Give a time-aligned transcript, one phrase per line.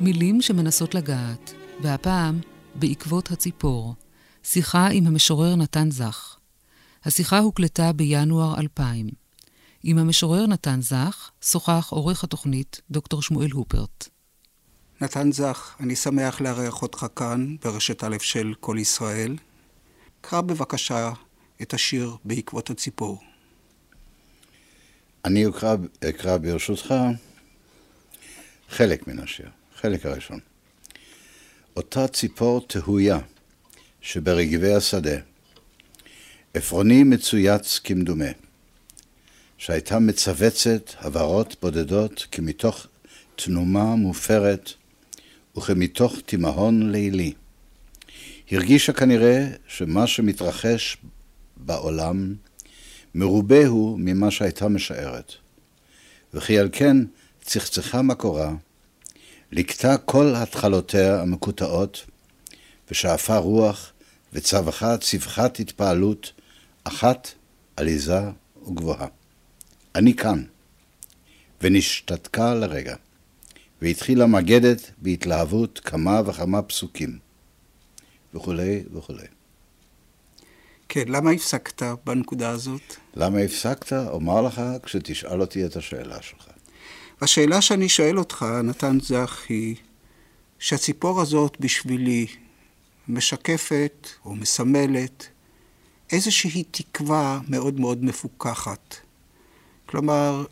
[0.00, 2.40] מילים שמנסות לגעת, והפעם
[2.74, 3.94] בעקבות הציפור,
[4.42, 6.36] שיחה עם המשורר נתן זך.
[7.04, 9.08] השיחה הוקלטה בינואר 2000.
[9.82, 14.08] עם המשורר נתן זך שוחח עורך התוכנית דוקטור שמואל הופרט.
[15.00, 19.36] נתן זך, אני שמח לארח אותך כאן ברשת א' של כל ישראל.
[20.20, 21.12] קרא בבקשה
[21.62, 23.22] את השיר בעקבות הציפור.
[25.24, 25.76] אני אקרא,
[26.08, 26.94] אקרא ברשותך
[28.68, 29.57] חלק מן השיר.
[29.80, 30.38] חלק הראשון.
[31.76, 33.18] אותה ציפור תהויה
[34.00, 35.16] שברגבי השדה,
[36.54, 38.30] עפרוני מצויץ כמדומה,
[39.58, 42.86] שהייתה מצווצת הברות בודדות כמתוך
[43.36, 44.72] תנומה מופרת
[45.56, 47.32] וכמתוך תימהון לילי.
[48.50, 50.96] הרגישה כנראה שמה שמתרחש
[51.56, 52.34] בעולם
[53.14, 55.32] מרובה הוא ממה שהייתה משערת,
[56.34, 56.96] וכי על כן
[57.40, 58.54] צחצחה מקורה
[59.52, 62.04] לקטה כל התחלותיה המקוטעות,
[62.90, 63.92] ושאפה רוח,
[64.32, 66.32] וצווחה צווחת התפעלות,
[66.84, 67.28] אחת
[67.76, 68.20] עליזה
[68.66, 69.06] וגבוהה.
[69.94, 70.44] אני כאן.
[71.62, 72.96] ונשתתקה לרגע,
[73.82, 77.18] והתחילה מגדת בהתלהבות כמה וכמה פסוקים,
[78.34, 79.26] וכולי וכולי.
[80.88, 82.96] כן, למה הפסקת בנקודה הזאת?
[83.16, 83.92] למה הפסקת?
[83.92, 86.48] אומר לך כשתשאל אותי את השאלה שלך.
[87.20, 89.76] השאלה שאני שואל אותך, נתן זך, היא
[90.58, 92.26] שהציפור הזאת בשבילי
[93.08, 95.28] משקפת או מסמלת
[96.12, 98.96] איזושהי תקווה מאוד מאוד מפוכחת.
[99.86, 100.44] כלומר,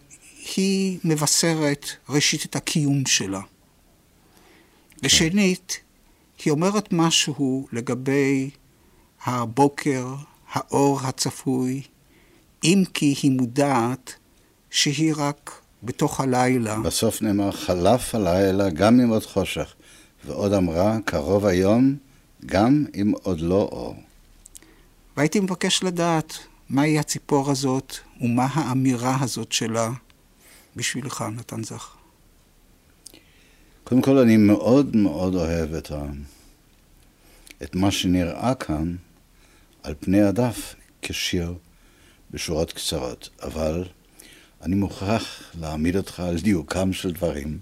[0.57, 3.41] היא מבשרת ראשית את הקיום שלה.
[3.41, 3.47] כן.
[5.03, 5.81] ושנית,
[6.45, 8.51] היא אומרת משהו לגבי
[9.25, 10.15] הבוקר,
[10.53, 11.83] האור הצפוי,
[12.65, 14.15] אם כי היא מודעת
[14.71, 16.81] שהיא רק בתוך הלילה.
[16.81, 19.75] בסוף נאמר, חלף הלילה גם אם עוד חושך,
[20.25, 21.97] ועוד אמרה, קרוב היום,
[22.47, 23.97] גם אם עוד לא אור.
[25.17, 26.39] והייתי מבקש לדעת
[26.69, 29.91] מהי הציפור הזאת ומה האמירה הזאת שלה
[30.77, 31.97] בשבילך, נתן זך.
[33.85, 36.03] קודם כל, אני מאוד מאוד אוהב את, ה...
[37.63, 38.97] את מה שנראה כאן
[39.83, 41.55] על פני הדף כשיר
[42.31, 43.85] בשורות קצרות, אבל
[44.63, 47.59] אני מוכרח להעמיד אותך על דיוקם של דברים,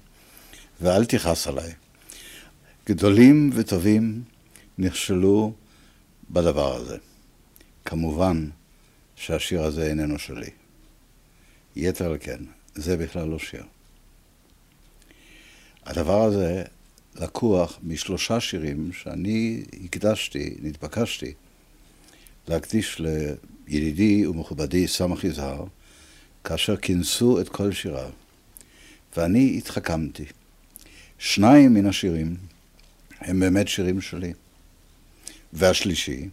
[0.80, 1.72] ואל תכעס עליי.
[2.86, 4.22] גדולים וטובים
[4.78, 5.52] נכשלו
[6.30, 6.96] בדבר הזה.
[7.84, 8.48] כמובן
[9.16, 10.50] שהשיר הזה איננו שלי.
[11.76, 12.38] יתר על כן,
[12.74, 13.64] זה בכלל לא שיר.
[15.86, 16.62] הדבר הזה
[17.14, 21.32] לקוח משלושה שירים שאני הקדשתי, נתבקשתי,
[22.48, 23.00] להקדיש
[23.68, 25.64] לידידי ומכובדי סמך יזהר,
[26.44, 28.10] כאשר כינסו את כל שיריו.
[29.16, 30.24] ואני התחכמתי.
[31.18, 32.36] שניים מן השירים
[33.20, 34.32] הם באמת שירים שלי.
[35.52, 36.28] והשלישי,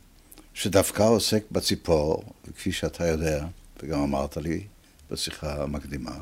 [0.53, 3.45] שדווקא עוסק בציפור, וכפי שאתה יודע,
[3.83, 4.63] וגם אמרת לי
[5.11, 6.17] בשיחה המקדימה,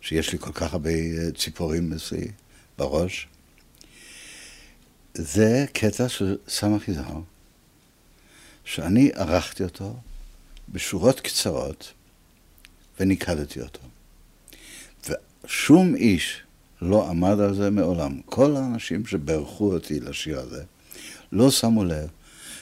[0.00, 0.90] שיש לי כל כך הרבה
[1.36, 2.28] ציפורים אצלי
[2.78, 3.28] בראש,
[5.14, 7.20] זה קטע של סמך יזהר,
[8.64, 9.96] שאני ערכתי אותו
[10.68, 11.92] בשורות קצרות,
[13.00, 13.80] וניקדתי אותו.
[15.44, 16.42] ושום איש
[16.82, 18.20] לא עמד על זה מעולם.
[18.24, 20.62] כל האנשים שברכו אותי לשיר הזה
[21.32, 22.08] לא שמו לב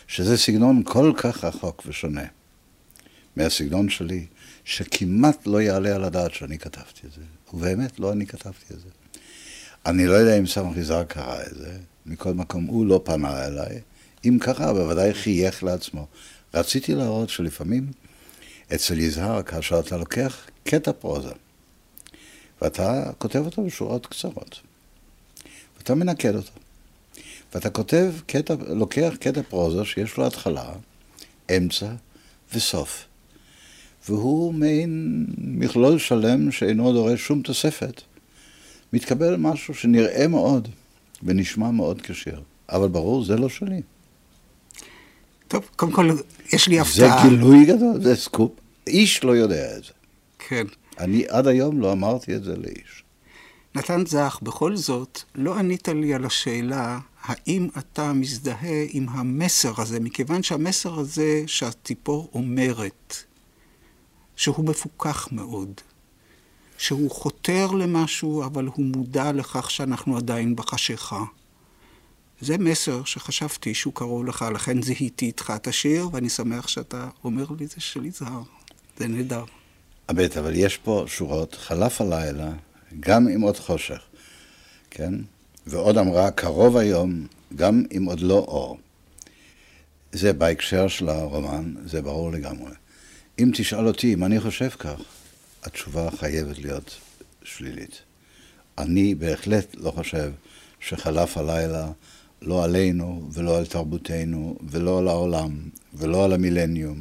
[0.07, 2.25] שזה סגנון כל כך רחוק ושונה
[3.37, 4.27] מהסגנון שלי,
[4.65, 7.21] שכמעט לא יעלה על הדעת שאני כתבתי את זה.
[7.55, 8.89] ובאמת, לא אני כתבתי את זה.
[9.87, 13.81] אני לא יודע אם סמך יזהר קרא את זה, מכל מקום הוא לא פנה אליי.
[14.25, 16.07] אם קרא, בוודאי חייך לעצמו.
[16.55, 17.87] רציתי להראות שלפעמים
[18.75, 21.33] אצל יזהר, כאשר אתה לוקח קטע פרוזה,
[22.63, 24.61] ואתה כותב אותו בשורות קצרות,
[25.79, 26.53] ואתה מנקד אותו,
[27.55, 30.73] ואתה כותב קטע, לוקח קטע פרוזה שיש לו התחלה,
[31.57, 31.87] אמצע
[32.55, 33.05] וסוף.
[34.09, 38.03] והוא מעין מכלול שלם שאינו דורש שום תוספת.
[38.93, 40.69] מתקבל משהו שנראה מאוד
[41.23, 42.43] ונשמע מאוד כשיר.
[42.69, 43.83] אבל ברור, זה לא שלי.
[45.53, 46.11] טוב, קודם כל,
[46.53, 47.23] יש לי הפתעה.
[47.23, 48.53] זה גילוי גדול, זה סקופ.
[48.87, 49.91] איש לא יודע את זה.
[50.39, 50.67] כן.
[50.99, 53.05] אני עד היום לא אמרתי את זה לאיש.
[53.75, 60.01] נתן זך, בכל זאת, לא ענית לי על השאלה האם אתה מזדהה עם המסר הזה,
[60.01, 63.17] מכיוון שהמסר הזה שהציפור אומרת,
[64.37, 65.73] שהוא מפוכח מאוד,
[66.79, 71.25] שהוא חותר למשהו, אבל הוא מודע לכך שאנחנו עדיין בחשיכה.
[72.43, 77.45] זה מסר שחשבתי שהוא קרוב לך, לכן זיהיתי איתך את השיר, ואני שמח שאתה אומר
[77.59, 78.43] לי זה של יזהר.
[78.99, 79.45] זה נהדר.
[80.11, 82.53] אבט, אבל יש פה שורות, חלף הלילה,
[83.01, 84.01] גם עם עוד חושך,
[84.91, 85.15] כן?
[85.67, 88.79] ועוד אמרה, קרוב היום, גם אם עוד לא אור.
[90.13, 92.73] זה בהקשר של הרומן, זה ברור לגמרי.
[93.39, 95.01] אם תשאל אותי אם אני חושב כך,
[95.63, 96.97] התשובה חייבת להיות
[97.43, 98.03] שלילית.
[98.79, 100.33] אני בהחלט לא חושב
[100.81, 101.89] שחלף הלילה
[102.45, 105.51] לא עלינו ולא על תרבותנו ולא על העולם
[105.95, 106.99] ולא על המילניום.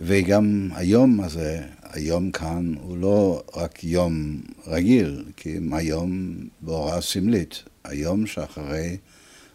[0.00, 7.62] וגם היום הזה, היום כאן, הוא לא רק יום רגיל, כי אם היום בהוראה סמלית,
[7.84, 8.96] היום שאחרי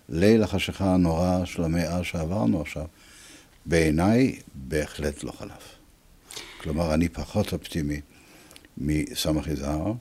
[0.10, 2.86] ליל החשיכה הנורא של המאה שעברנו עכשיו,
[3.66, 5.76] בעיניי בהחלט לא חלף.
[6.62, 8.02] כלומר, אני פחות אופטימי
[8.78, 9.94] מסמך יזהר,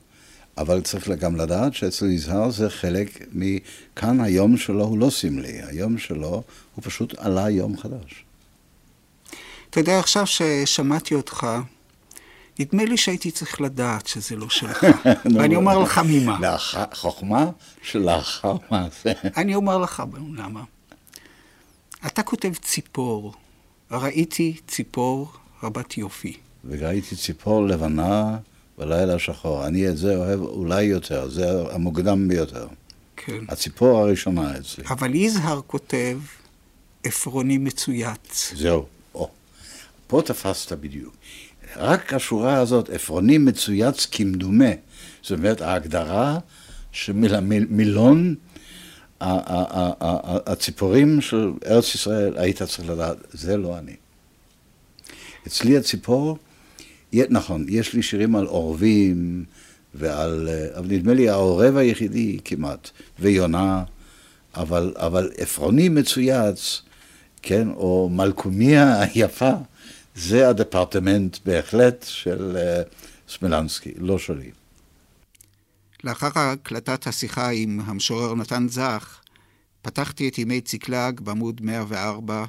[0.57, 5.97] אבל צריך גם לדעת שאצל יזהר זה חלק מכאן היום שלו הוא לא סמלי, היום
[5.97, 6.43] שלו
[6.75, 8.25] הוא פשוט עלה יום חדש.
[9.69, 11.47] אתה יודע, עכשיו ששמעתי אותך,
[12.59, 14.83] נדמה לי שהייתי צריך לדעת שזה לא שלך.
[15.35, 16.57] ואני אומר לך ממה.
[16.93, 17.49] חוכמה
[17.81, 19.11] שלאחר מעשה.
[19.37, 20.03] אני אומר לך
[20.37, 20.63] למה.
[22.05, 23.33] אתה כותב ציפור.
[23.91, 25.31] ראיתי ציפור
[25.63, 26.37] רבת יופי.
[26.65, 28.37] וראיתי ציפור לבנה
[28.77, 29.67] בלילה שחור.
[29.67, 32.67] אני את זה אוהב אולי יותר, זה המוקדם ביותר.
[33.15, 33.39] כן.
[33.49, 34.83] הציפור הראשונה אצלי.
[34.89, 36.19] אבל יזהר כותב
[37.03, 38.53] עפרוני מצויץ.
[38.55, 38.85] זהו.
[39.15, 39.29] או,
[40.07, 41.13] פה תפסת בדיוק.
[41.75, 44.71] רק השורה הזאת, עפרוני מצויץ כמדומה.
[45.21, 46.37] זאת אומרת, ההגדרה
[46.91, 47.13] של
[47.69, 48.35] מילון
[50.45, 53.95] הציפורים של ארץ ישראל, היית צריך לדעת, זה לא אני.
[55.47, 56.37] אצלי הציפור,
[57.29, 59.45] נכון, יש לי שירים על עורבים
[59.93, 62.89] ועל, אבל נדמה לי העורב היחידי כמעט,
[63.19, 63.83] ויונה,
[64.55, 66.81] אבל, אבל עפרוני מצויץ,
[67.41, 69.51] כן, או מלכומיה היפה,
[70.15, 74.51] זה הדפרטמנט בהחלט של uh, סמלנסקי, לא שלי.
[76.03, 79.19] לאחר הקלטת השיחה עם המשורר נתן זך,
[79.81, 82.45] פתחתי את ימי ציקלג בעמוד 104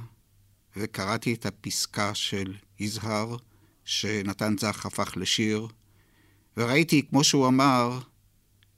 [0.77, 3.37] וקראתי את הפסקה של יזהר,
[3.85, 5.69] שנתן זך הפך לשיר,
[6.57, 8.01] וראיתי, כמו שהוא אמר,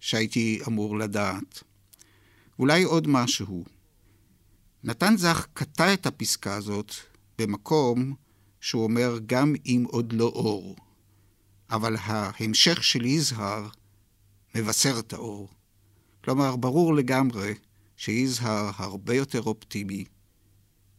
[0.00, 1.62] שהייתי אמור לדעת.
[2.58, 3.64] אולי עוד משהו.
[4.84, 6.92] נתן זך קטע את הפסקה הזאת
[7.38, 8.14] במקום
[8.60, 10.76] שהוא אומר גם אם עוד לא אור,
[11.70, 13.68] אבל ההמשך של יזהר
[14.54, 15.48] מבשר את האור.
[16.24, 17.54] כלומר, ברור לגמרי
[17.96, 20.04] שיזהר הרבה יותר אופטימי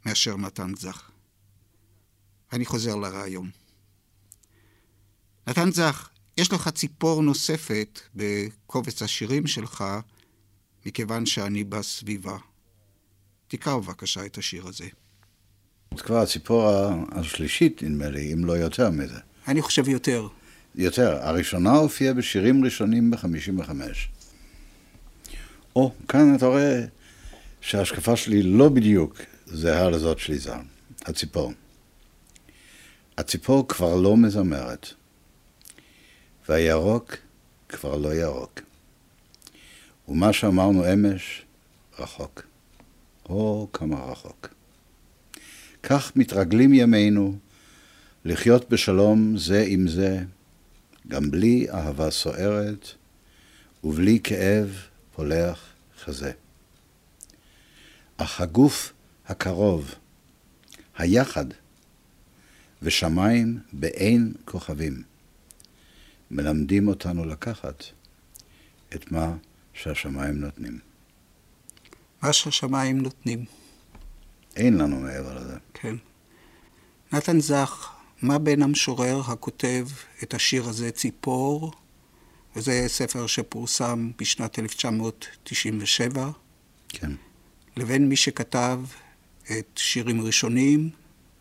[0.06, 1.12] מאשר נתן זך.
[2.54, 3.50] אני חוזר לרעיון.
[5.48, 9.84] נתן זך, יש לך ציפור נוספת בקובץ השירים שלך,
[10.86, 12.38] מכיוון שאני בסביבה.
[13.48, 14.86] תקרא בבקשה את השיר הזה.
[15.98, 16.72] זה כבר הציפור
[17.12, 19.20] השלישית, נדמה לי, אם לא יותר מזה.
[19.48, 20.28] אני חושב יותר.
[20.76, 21.18] יותר.
[21.22, 23.70] הראשונה הופיעה בשירים ראשונים ב-55.
[25.76, 26.86] או, כאן אתה רואה
[27.62, 30.62] שההשקפה שלי לא בדיוק זהה לזאת של יזהר,
[31.06, 31.54] הציפור.
[33.18, 34.94] הציפור כבר לא מזמרת,
[36.50, 37.16] והירוק
[37.70, 38.62] כבר לא ירוק.
[40.08, 41.46] ומה שאמרנו אמש,
[42.00, 42.48] רחוק.
[43.30, 44.54] או, כמה רחוק.
[45.84, 47.38] כך מתרגלים ימינו
[48.26, 50.20] לחיות בשלום זה עם זה,
[51.08, 52.88] גם בלי אהבה סוערת
[53.84, 54.82] ובלי כאב
[55.16, 55.66] פולח
[56.04, 56.32] חזה.
[58.18, 58.94] אך הגוף
[59.28, 59.96] הקרוב,
[60.98, 61.46] היחד,
[62.82, 65.04] ושמיים באין כוכבים,
[66.32, 67.84] מלמדים אותנו לקחת
[68.96, 69.36] את מה
[69.74, 70.80] שהשמיים נותנים.
[72.22, 73.46] מה שהשמיים נותנים.
[74.56, 75.58] אין לנו מעבר לזה.
[75.74, 75.96] כן.
[77.12, 77.90] נתן זך,
[78.22, 79.88] מה בין המשורר הכותב
[80.24, 81.72] את השיר הזה, ציפור,
[82.56, 86.30] וזה ספר שפורסם בשנת 1997,
[86.90, 87.12] כן.
[87.78, 88.80] לבין מי שכתב
[89.44, 90.90] את שירים ראשונים,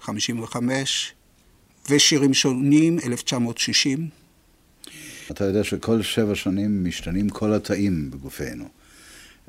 [0.00, 1.14] 55,
[1.90, 4.08] ושירים שונים, 1960.
[5.30, 8.68] אתה יודע שכל שבע שנים משתנים כל התאים בגופנו.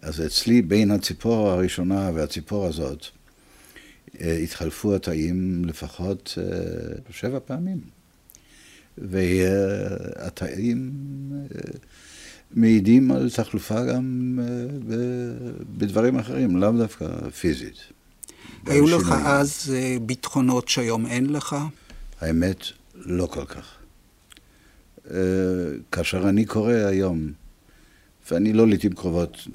[0.02, 3.06] אז אצלי, בין הציפור הראשונה והציפור הזאת,
[4.22, 6.44] אה, התחלפו התאים לפחות אה,
[7.12, 7.82] שבע פעמים.
[8.98, 10.92] והתאים
[11.42, 11.60] אה,
[12.52, 14.40] מעידים על תחלופה גם
[15.78, 17.76] בדברים אחרים, לאו דווקא פיזית.
[18.66, 21.56] היו לך אז ביטחונות שהיום אין לך?
[22.22, 22.58] האמת,
[22.96, 23.77] לא כל כך.
[25.92, 27.32] כאשר אני קורא היום,
[28.32, 29.48] ואני לא לעיתים קרובות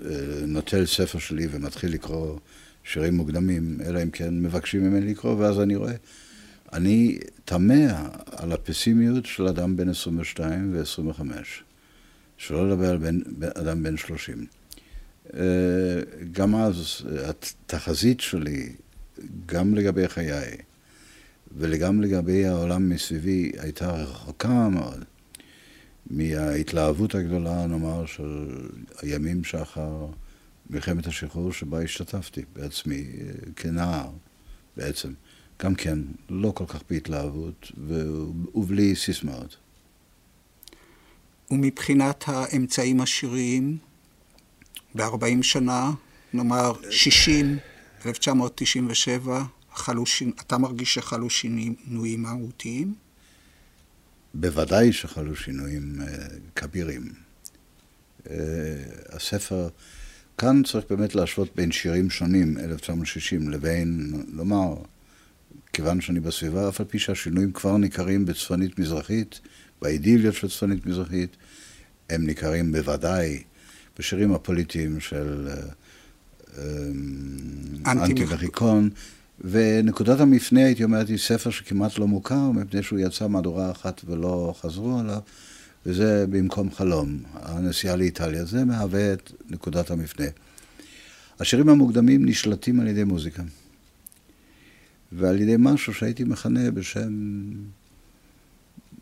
[0.47, 2.39] נוטל ספר שלי ומתחיל לקרוא
[2.85, 5.95] שירים מוקדמים, אלא אם כן מבקשים ממני לקרוא, ואז אני רואה.
[6.73, 11.23] אני תמה על הפסימיות של אדם בן 22 ו-25,
[12.37, 13.21] שלא לדבר על בן,
[13.55, 14.47] אדם בן 30.
[15.35, 15.41] אה,
[16.33, 18.73] גם אז התחזית שלי,
[19.47, 20.57] גם לגבי חיי
[21.57, 25.05] וגם לגבי העולם מסביבי, הייתה רחוקה מאוד
[26.11, 28.59] מההתלהבות הגדולה, נאמר, של
[29.03, 30.07] הימים שאחר
[30.71, 34.11] מלחמת השחרור שבה השתתפתי בעצמי אה, כנער
[34.77, 35.13] בעצם.
[35.63, 35.99] גם כן,
[36.31, 37.73] לא כל כך בהתלהבות
[38.55, 39.57] ובלי סיסמאות.
[41.51, 43.79] ומבחינת האמצעים השיריים,
[44.95, 45.91] ב-40 שנה,
[46.33, 47.59] נאמר 60,
[48.07, 49.43] 1997,
[49.75, 50.33] חלו שינ...
[50.41, 52.95] אתה מרגיש שחלו שינויים מהותיים?
[54.35, 56.05] בוודאי שחלו שינויים uh,
[56.57, 57.12] כבירים.
[58.25, 58.31] Uh,
[59.09, 59.69] הספר
[60.39, 64.75] כאן צריך באמת להשוות בין שירים שונים, 1960, לבין, לומר,
[65.73, 69.41] כיוון שאני בסביבה, אף על פי שהשינויים כבר ניכרים בצפונית מזרחית,
[69.83, 71.37] באידיליות של צפונית מזרחית,
[72.11, 73.43] הם ניכרים בוודאי
[73.99, 75.55] בשירים הפוליטיים של אה,
[76.59, 78.91] אה, אנטי מחיקון.
[79.45, 84.55] ונקודת המפנה, הייתי אומרת, היא ספר שכמעט לא מוכר, מפני שהוא יצא מהדורה אחת ולא
[84.61, 85.21] חזרו עליו.
[85.87, 88.45] וזה במקום חלום, הנסיעה לאיטליה.
[88.45, 90.27] זה מהווה את נקודת המפנה.
[91.41, 93.43] השירים המוקדמים נשלטים על ידי מוזיקה,
[95.13, 97.13] ועל ידי משהו שהייתי מכנה בשם...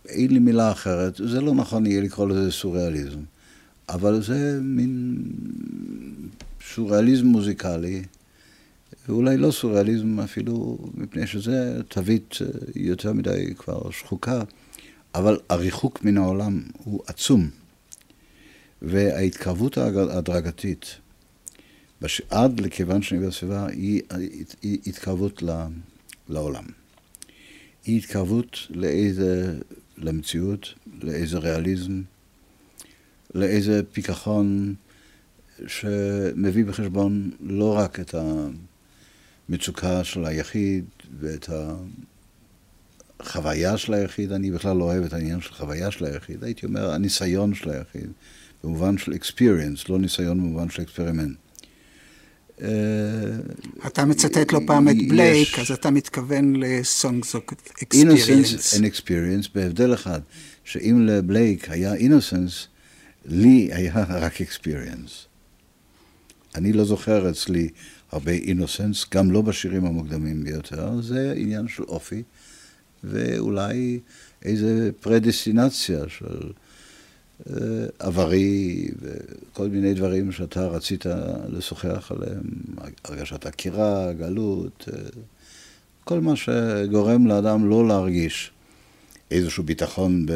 [0.08, 3.18] אין לי מילה אחרת, זה לא נכון יהיה לקרוא לזה סוריאליזם,
[3.88, 5.22] אבל זה מין
[6.74, 8.02] סוריאליזם מוזיקלי,
[9.08, 12.38] ואולי לא סוריאליזם אפילו, מפני שזה תווית
[12.76, 14.42] יותר מדי כבר שחוקה.
[15.14, 17.50] אבל הריחוק מן העולם הוא עצום,
[18.82, 20.96] וההתקרבות ההדרגתית
[22.00, 22.22] בש...
[22.30, 24.02] עד לכיוון שאני בסביבה היא,
[24.62, 25.50] היא, התקרבות ל...
[26.28, 26.64] לעולם.
[27.84, 29.58] היא התקרבות לאיזה,
[29.98, 32.02] למציאות, לאיזה ריאליזם,
[33.34, 34.74] לאיזה פיכחון
[35.66, 38.14] שמביא בחשבון לא רק את
[39.50, 40.84] המצוקה של היחיד
[41.20, 41.48] ואת.
[43.20, 46.90] החוויה של היחיד, אני בכלל לא אוהב את העניין של חוויה של היחיד, הייתי אומר
[46.90, 48.10] הניסיון של היחיד,
[48.64, 51.36] במובן של experience, לא ניסיון במובן של experiment.
[52.62, 52.68] אה,
[53.86, 57.94] אתה מצטט לא פעם את בלייק, אז אתה מתכוון ל-songs of experience.
[57.94, 60.20] Innocence and experience בהבדל אחד,
[60.64, 62.66] שאם לבלייק היה innocence,
[63.24, 65.26] לי היה רק experience.
[66.54, 67.68] אני לא זוכר אצלי
[68.12, 72.22] הרבה innocence, גם לא בשירים המוקדמים ביותר, זה עניין של אופי.
[73.04, 74.00] ואולי
[74.44, 76.50] איזה פרדסטינציה של
[77.42, 77.52] uh,
[77.98, 81.04] עברי וכל מיני דברים שאתה רצית
[81.48, 82.42] לשוחח עליהם,
[83.04, 84.92] הרגשת עקירה, גלות, uh,
[86.04, 88.50] כל מה שגורם לאדם לא להרגיש
[89.30, 90.32] איזשהו ביטחון ב...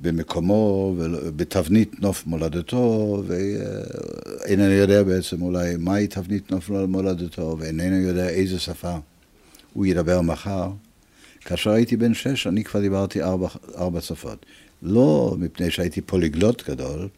[0.00, 0.94] במקומו,
[1.36, 8.96] בתבנית נוף מולדתו, ואיננו יודע בעצם אולי מהי תבנית נוף מולדתו, ואיננו יודע איזה שפה
[9.72, 10.70] הוא ידבר מחר.
[11.40, 14.46] כאשר הייתי בן שש, אני כבר דיברתי ארבע, ארבע שפות.
[14.82, 17.08] לא מפני שהייתי פוליגלוט גדול,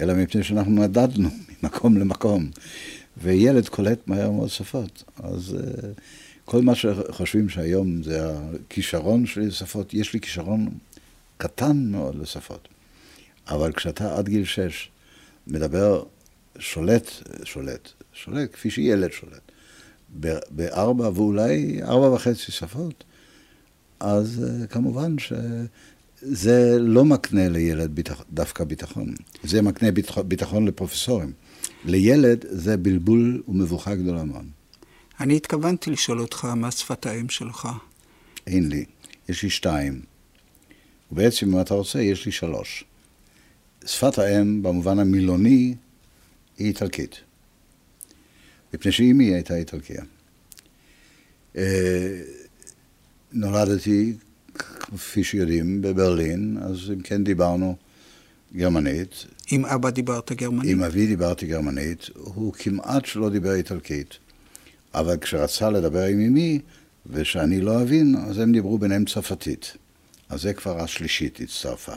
[0.00, 1.28] אלא מפני שאנחנו נדדנו
[1.62, 2.50] ממקום למקום.
[3.22, 5.04] וילד קולט מהר מאוד שפות.
[5.22, 5.86] אז uh,
[6.44, 10.68] כל מה שחושבים שהיום זה הכישרון שלי לשפות, יש לי כישרון
[11.40, 12.68] קטן מאוד לשפות.
[13.48, 14.90] אבל כשאתה עד גיל שש
[15.46, 16.02] מדבר,
[16.58, 17.10] שולט,
[17.44, 19.52] שולט, שולט, כפי שילד שולט,
[20.50, 23.04] בארבע ואולי ארבע וחצי שפות,
[24.00, 31.32] אז אה, כמובן שזה לא מקנה לילד ביטח, דווקא ביטחון, זה מקנה ביטחון, ביטחון לפרופסורים.
[31.84, 34.46] לילד זה בלבול ומבוכה גדולה מאוד.
[35.20, 37.68] אני התכוונתי לשאול אותך מה שפת האם שלך.
[38.46, 38.84] אין לי,
[39.28, 40.09] יש לי שתיים.
[41.12, 42.84] ובעצם, אם אתה רוצה, יש לי שלוש.
[43.86, 45.74] שפת האם, במובן המילוני,
[46.58, 47.20] היא איטלקית.
[48.74, 50.02] מפני שאימי הייתה איטלקיה.
[51.56, 52.20] אה,
[53.32, 54.12] נולדתי,
[54.54, 57.76] כפי שיודעים, בברלין, אז אם כן דיברנו
[58.56, 59.26] גרמנית.
[59.50, 60.70] עם אבא דיברת גרמנית?
[60.70, 62.06] עם אבי דיברתי גרמנית.
[62.14, 64.18] הוא כמעט שלא דיבר איטלקית.
[64.94, 66.58] אבל כשרצה לדבר עם אמי,
[67.06, 69.76] ושאני לא אבין, אז הם דיברו ביניהם צרפתית.
[70.30, 71.94] אז זה כבר השלישית הצטרפה.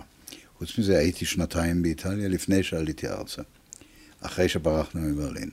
[0.58, 3.42] חוץ מזה הייתי שנתיים באיטליה לפני שעליתי ארצה,
[4.22, 5.50] אחרי שברחנו מברלין.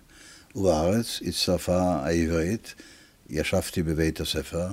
[0.54, 2.74] ובארץ הצטרפה העברית,
[3.30, 4.68] ישבתי בבית הספר,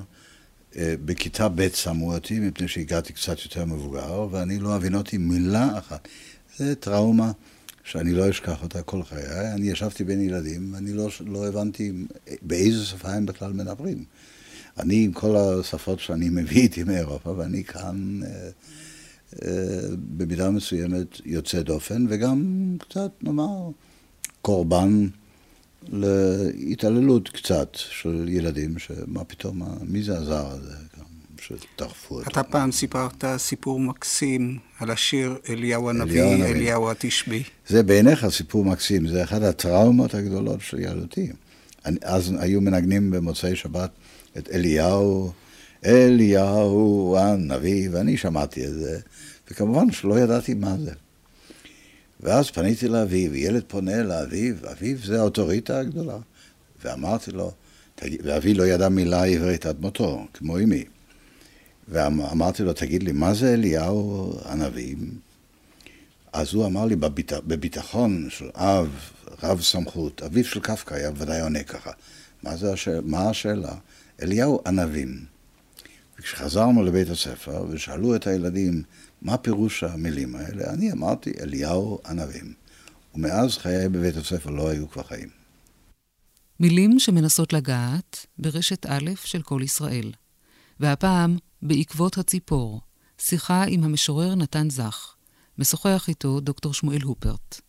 [0.76, 5.78] אה, בכיתה ב' שמו אותי, מפני שהגעתי קצת יותר מבוגר, ואני לא אבין אותי מילה
[5.78, 6.08] אחת.
[6.58, 7.32] זה טראומה
[7.84, 9.54] שאני לא אשכח אותה כל חיי.
[9.54, 11.92] אני ישבתי בין ילדים, ואני לא, לא הבנתי
[12.42, 14.06] באיזה שפה הם בכלל מדברים.
[14.80, 18.50] אני עם כל השפות שאני מביא איתי מאירופה, ואני כאן אה,
[19.44, 23.70] אה, במידה מסוימת יוצא דופן, וגם קצת, נאמר,
[24.42, 25.08] קורבן
[25.90, 30.74] להתעללות קצת של ילדים, שמה פתאום, מי זה הזר הזה?
[31.42, 32.30] שדחפו אותו.
[32.30, 37.44] אתה פעם סיפרת סיפור מקסים על השיר אליהו הנביא, אליהו, אליהו התשבי.
[37.68, 41.32] זה בעיניך סיפור מקסים, זה אחת הטראומות הגדולות של ילדותי.
[42.02, 43.90] אז היו מנגנים במוצאי שבת
[44.38, 45.32] את אליהו,
[45.86, 49.00] אליהו הנביא, ואני שמעתי את זה,
[49.52, 50.92] וכמובן שלא ידעתי מה זה.
[52.20, 56.18] ואז פניתי לאביו, ילד פונה לאביו, אביו זה האוטוריטה הגדולה.
[56.84, 57.52] ואמרתי לו,
[58.02, 60.84] ואבי לא ידע מילה עברית עד מותו, כמו אמי.
[61.88, 64.96] ואמרתי לו, תגיד לי, מה זה אליהו הנביא?
[66.34, 67.34] אז הוא אמר לי, בביט...
[67.34, 68.90] בביטחון של אב,
[69.44, 71.92] רב סמכות, אביו של קפקא היה ודאי עונה ככה.
[72.44, 72.88] מה, זה הש...
[73.04, 73.76] מה השאלה?
[74.22, 75.26] אליהו ענבים.
[76.20, 78.84] וכשחזרנו לבית הספר ושאלו את הילדים
[79.22, 82.54] מה פירוש המילים האלה, אני אמרתי אליהו ענבים.
[83.16, 85.30] ומאז חיי בבית הספר לא היו כבר חיים.
[86.60, 90.12] מילים שמנסות לגעת ברשת א' של כל ישראל.
[90.80, 92.82] והפעם, בעקבות הציפור,
[93.18, 95.16] שיחה עם המשורר נתן זך.
[95.58, 97.62] משוחח איתו דוקטור שמואל הופרט.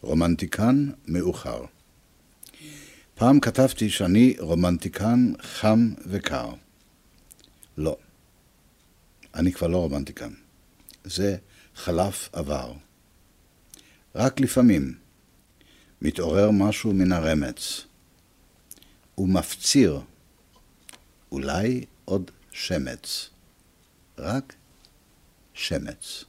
[0.00, 1.64] רומנטיקן מאוחר.
[3.18, 6.48] פעם כתבתי שאני רומנטיקן חם וקר.
[7.76, 7.96] לא.
[9.34, 10.32] אני כבר לא רומנטיקן.
[11.04, 11.36] זה
[11.74, 12.72] חלף עבר.
[14.14, 14.94] רק לפעמים
[16.02, 17.84] מתעורר משהו מן הרמץ.
[19.18, 20.00] ומפציר,
[21.32, 23.28] אולי עוד שמץ.
[24.18, 24.54] רק
[25.54, 26.24] שמץ.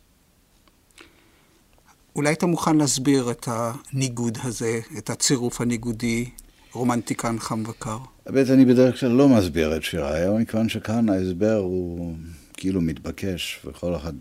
[2.15, 6.29] אולי אתה מוכן להסביר את הניגוד הזה, את הצירוף הניגודי,
[6.73, 7.97] רומנטיקן חם וקר?
[8.25, 12.15] באמת, אני בדרך כלל לא מסביר את שיריי, אבל מכיוון שכאן ההסבר הוא
[12.53, 14.13] כאילו מתבקש, וכל אחד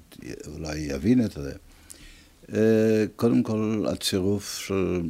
[0.55, 1.53] אולי יבין את זה.
[2.55, 5.03] אה, קודם כל, הצירוף של...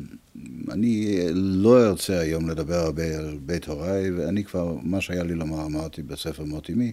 [0.70, 5.66] אני לא ארצה היום לדבר הרבה על בית הוריי, ואני כבר, מה שהיה לי לומר
[5.66, 6.92] אמרתי בספר מות אמי.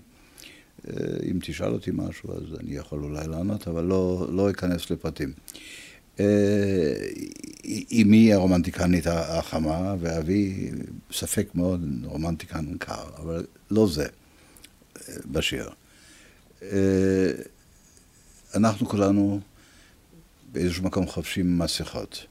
[0.88, 0.94] אה,
[1.32, 5.34] אם תשאל אותי משהו, אז אני יכול אולי לענות, אבל לא, לא אכנס לפרטים.
[6.20, 6.26] אה,
[7.92, 10.72] אמי הרומנטיקנית החמה, ואבי
[11.12, 14.06] ספק מאוד רומנטיקן קר, אבל לא זה
[15.32, 15.70] בשיר.
[18.56, 19.40] אנחנו כולנו
[20.52, 22.26] באיזשהו מקום חובשים מסכות.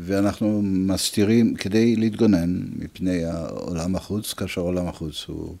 [0.00, 5.56] ואנחנו מסתירים כדי להתגונן מפני העולם החוץ, כאשר העולם החוץ הוא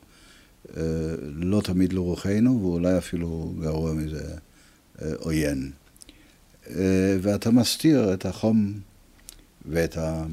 [1.22, 4.34] לא תמיד לרוחנו, ואולי אפילו גרוע מזה
[5.18, 5.70] עוין.
[7.22, 8.72] ואתה מסתיר את החום
[9.66, 10.24] ואת ה...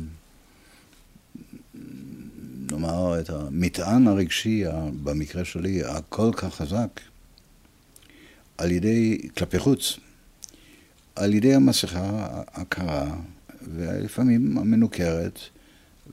[2.72, 4.64] נאמר, את המטען הרגשי,
[5.04, 7.00] במקרה שלי, הכל כך חזק,
[8.58, 10.00] על ידי, כלפי חוץ,
[11.16, 13.16] על ידי המסכה הקרה,
[13.76, 15.40] ולפעמים המנוכרת,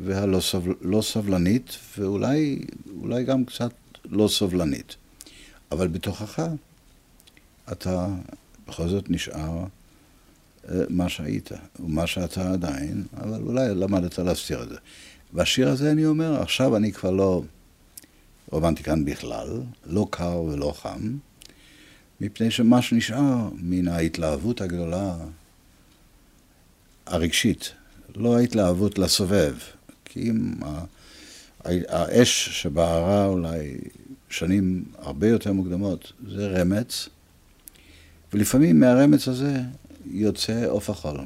[0.01, 3.73] והלא סבל, לא סבלנית, ואולי גם קצת
[4.05, 4.97] לא סובלנית.
[5.73, 6.49] אבל בתוכך
[7.73, 8.09] אתה
[8.69, 9.65] בכל זאת נשאר אה,
[10.89, 11.51] מה שהיית,
[11.81, 14.77] ומה שאתה עדיין, אבל אולי למדת להסתיר את זה.
[15.33, 17.43] והשיר הזה אני אומר, עכשיו אני כבר לא
[18.51, 21.17] רומנטיקן בכלל, לא קר ולא חם,
[22.21, 25.17] מפני שמה שנשאר מן ההתלהבות הגדולה
[27.07, 27.73] הרגשית,
[28.17, 29.55] לא ההתלהבות לסובב,
[30.05, 30.53] כי אם
[31.65, 33.75] האש שבערה אולי
[34.29, 37.09] שנים הרבה יותר מוקדמות, זה רמץ,
[38.33, 39.61] ולפעמים מהרמץ הזה
[40.05, 41.21] יוצא עוף החול,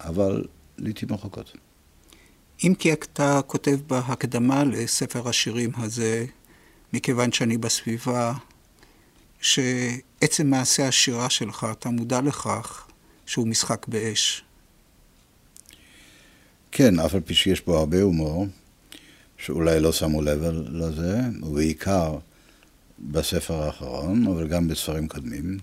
[0.00, 0.44] אבל
[0.78, 1.52] לעיתים רחוקות.
[2.64, 6.26] אם כי אתה כותב בהקדמה לספר השירים הזה,
[6.92, 8.32] מכיוון שאני בסביבה,
[9.40, 12.86] שעצם מעשה השירה שלך, אתה מודע לכך
[13.26, 14.44] שהוא משחק באש.
[16.72, 18.46] כן, אף על פי שיש בו הרבה הומור,
[19.38, 22.18] שאולי לא שמו לב לזה, ובעיקר
[22.98, 25.58] בספר האחרון, אבל גם בספרים קודמים.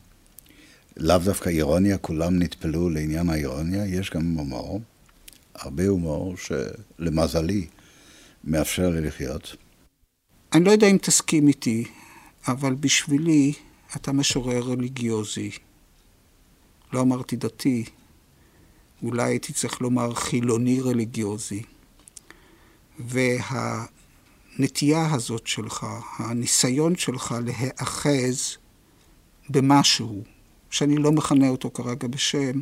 [0.98, 4.82] לאו דווקא אירוניה, כולם נטפלו לעניין האירוניה, יש גם הומור,
[5.56, 7.68] הרבה הומור שלמזלי
[8.44, 9.56] מאפשר לי לחיות.
[10.54, 11.84] אני לא יודע אם תסכים איתי,
[12.48, 13.54] אבל בשבילי
[13.96, 15.52] אתה משורר רליגיוזי.
[16.94, 17.86] לא אמרתי דתי,
[19.04, 21.64] אולי הייתי צריך לומר חילוני רליגיוזי.
[23.00, 25.86] והנטייה הזאת שלך,
[26.18, 28.58] הניסיון שלך להיאחז
[29.50, 30.24] במשהו,
[30.74, 32.62] שאני לא מכנה אותו כרגע בשם,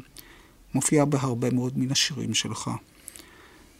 [0.73, 2.71] מופיע בהרבה מאוד מן השירים שלך.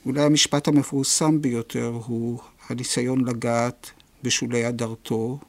[0.05, 2.39] אולי המשפט המפורסם ביותר הוא
[2.69, 3.91] הניסיון לגעת
[4.23, 5.39] בשולי הדרתו,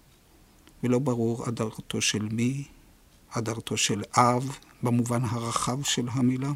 [0.85, 2.64] ולא ברור הדרתו של מי,
[3.33, 6.53] הדרתו של אב, במובן הרחב של המילה.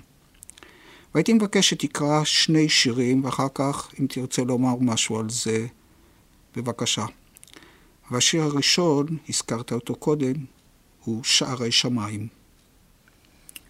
[1.14, 5.66] והייתי מבקש שתקרא שני שירים, ואחר כך, אם תרצה לומר משהו על זה,
[6.56, 7.06] בבקשה.
[8.10, 10.55] והשיר הראשון, הזכרת אותו קודם,
[11.06, 12.28] הוא שערי שמיים.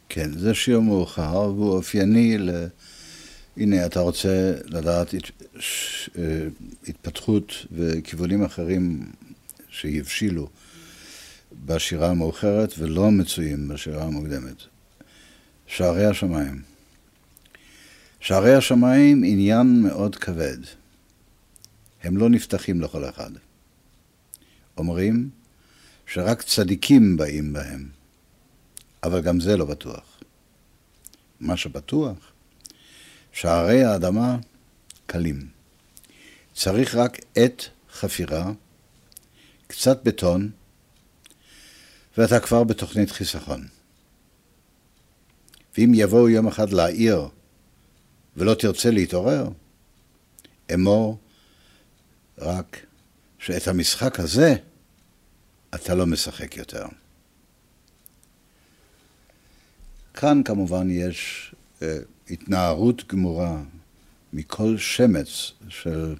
[0.08, 2.50] כן, זה שיר מאוחר, והוא אופייני ל...
[3.56, 5.30] הנה, אתה רוצה לדעת הת...
[6.18, 6.46] אה,
[6.88, 9.12] התפתחות וכיוונים אחרים
[9.68, 10.48] שהבשילו
[11.66, 14.62] בשירה המאוחרת ולא מצויים בשירה המוקדמת.
[15.66, 16.62] שערי השמיים.
[18.20, 20.58] שערי השמיים עניין מאוד כבד.
[22.02, 23.30] הם לא נפתחים לכל אחד.
[24.76, 25.30] אומרים
[26.06, 27.88] שרק צדיקים באים בהם,
[29.02, 30.20] אבל גם זה לא בטוח.
[31.40, 32.16] מה שבטוח,
[33.32, 34.36] שערי האדמה
[35.06, 35.48] קלים.
[36.54, 38.52] צריך רק עת חפירה,
[39.66, 40.50] קצת בטון,
[42.18, 43.66] ואתה כבר בתוכנית חיסכון.
[45.78, 47.28] ואם יבואו יום אחד להעיר
[48.36, 49.48] ולא תרצה להתעורר,
[50.74, 51.18] אמור
[52.38, 52.86] רק
[53.38, 54.56] שאת המשחק הזה
[55.76, 56.84] אתה לא משחק יותר.
[60.14, 61.84] כאן כמובן יש uh,
[62.30, 63.62] התנערות גמורה
[64.32, 66.14] מכל שמץ של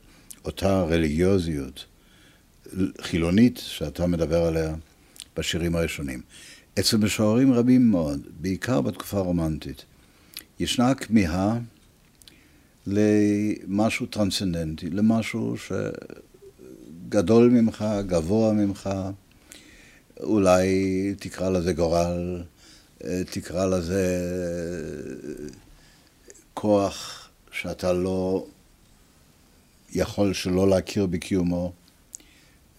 [0.45, 1.85] אותה רליגיוזיות
[3.01, 4.75] חילונית שאתה מדבר עליה
[5.37, 6.23] בשירים הראשונים.
[6.79, 9.85] אצל משוררים רבים מאוד, בעיקר בתקופה הרומנטית,
[10.59, 11.59] ישנה כמיהה
[12.87, 15.55] למשהו טרנסצנדנטי, למשהו
[17.09, 18.90] שגדול ממך, גבוה ממך,
[20.20, 22.42] אולי תקרא לזה גורל,
[23.31, 24.02] תקרא לזה
[26.55, 28.46] כוח שאתה לא
[29.92, 31.72] יכול שלא להכיר בקיומו,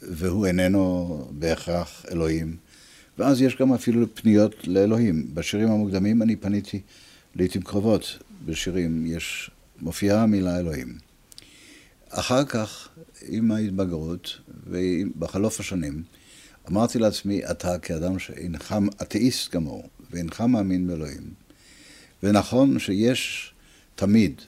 [0.02, 2.58] והוא איננו בהכרח אלוהים.
[3.17, 5.28] ואז יש גם אפילו פניות לאלוהים.
[5.34, 6.82] בשירים המוקדמים אני פניתי
[7.36, 8.17] לעיתים קרובות.
[8.45, 10.97] בשירים יש, מופיעה המילה אלוהים.
[12.10, 12.89] אחר כך,
[13.28, 16.04] עם ההתבגרות ובחלוף השנים,
[16.69, 21.34] אמרתי לעצמי, אתה כאדם שאינך אתאיסט גמור, ואינך מאמין באלוהים,
[22.23, 23.53] ונכון שיש
[23.95, 24.41] תמיד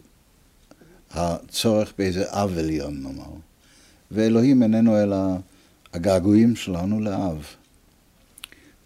[1.12, 3.34] הצורך באיזה אב עליון, נאמר,
[4.12, 5.18] ואלוהים איננו אלא
[5.94, 7.46] הגעגועים שלנו לאב.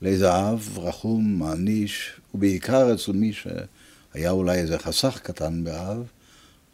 [0.02, 6.04] לאיזה אב רחום, מעניש, ובעיקר אצל מי שהיה אולי איזה חסך קטן באב,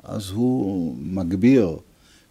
[0.03, 1.77] אז הוא מגביר.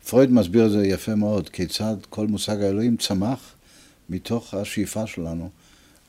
[0.08, 3.54] פרויד מסביר את זה יפה מאוד, כיצד כל מושג האלוהים צמח
[4.09, 5.51] מתוך השאיפה שלנו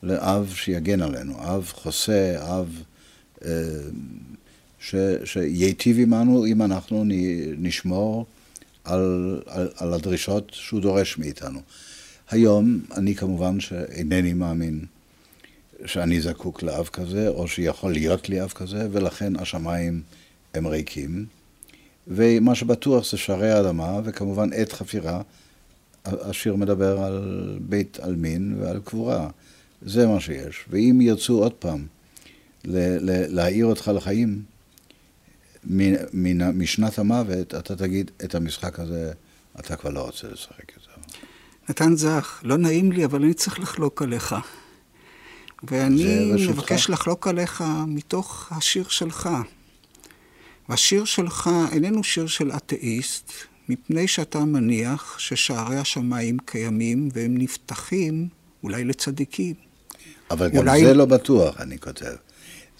[0.04, 2.84] לאב שיגן עלינו, אב חוסה, אב
[3.46, 3.52] אה,
[4.80, 7.04] ש, שייטיב עמנו אם אנחנו
[7.58, 8.26] נשמור
[8.84, 11.60] על, על, על הדרישות שהוא דורש מאיתנו.
[12.30, 14.86] היום אני כמובן שאינני מאמין
[15.86, 20.02] שאני זקוק לאב כזה, או שיכול להיות לי אב כזה, ולכן השמיים
[20.54, 21.26] הם ריקים.
[22.08, 25.22] ומה שבטוח זה שערי האדמה, וכמובן עת חפירה.
[26.06, 29.30] השיר מדבר על בית עלמין ועל קבורה.
[29.82, 30.66] זה מה שיש.
[30.70, 31.86] ואם ירצו עוד פעם
[32.64, 34.42] להעיר אותך לחיים,
[36.54, 39.12] משנת המוות, אתה תגיד, את המשחק הזה
[39.60, 41.02] אתה כבר לא רוצה לשחק יותר.
[41.70, 44.36] נתן זך, לא נעים לי, אבל אני צריך לחלוק עליך.
[45.64, 49.30] ואני מבקש לחלוק עליך מתוך השיר שלך.
[50.70, 53.32] והשיר שלך איננו שיר של אתאיסט,
[53.70, 58.28] מפני שאתה מניח ששערי השמיים קיימים והם נפתחים
[58.64, 59.54] אולי לצדיקים.
[60.32, 62.16] אבל גם אולי- זה לא בטוח, אני כותב.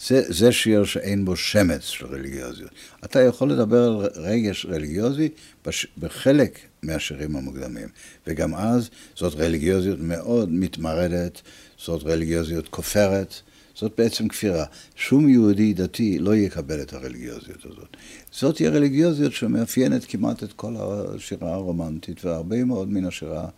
[0.08, 2.72] זה, זה שיר שאין בו שמץ של רליגיוזיות.
[3.06, 5.30] אתה יכול לדבר על רגש רליגיוזי
[5.66, 7.88] בש, בחלק מהשירים המוקדמים,
[8.28, 11.42] וגם אז זאת רליגיוזיות מאוד מתמרדת,
[11.78, 13.42] זאת רליגיוזיות כופרת,
[13.80, 14.66] זאת בעצם כפירה.
[14.96, 17.98] שום יהודי דתי לא יקבל את הרליגיוזיות הזאת.
[18.32, 23.50] זאת היא הרליגיוזיות שמאפיינת כמעט את כל השירה הרומנטית, והרבה מאוד מן השירה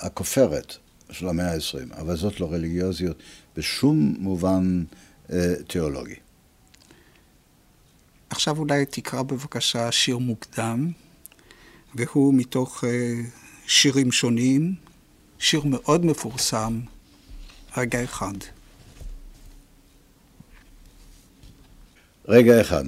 [0.00, 0.76] הכופרת
[1.10, 3.16] של המאה ה-20, אבל זאת לא רליגיוזיות
[3.56, 4.84] בשום מובן
[5.32, 6.14] אה, תיאולוגי.
[8.30, 10.90] עכשיו אולי תקרא בבקשה שיר מוקדם,
[11.94, 13.14] והוא מתוך אה,
[13.66, 14.74] שירים שונים,
[15.38, 16.80] שיר מאוד מפורסם,
[17.76, 18.55] רגע אחד.
[22.28, 22.84] רגע אחד.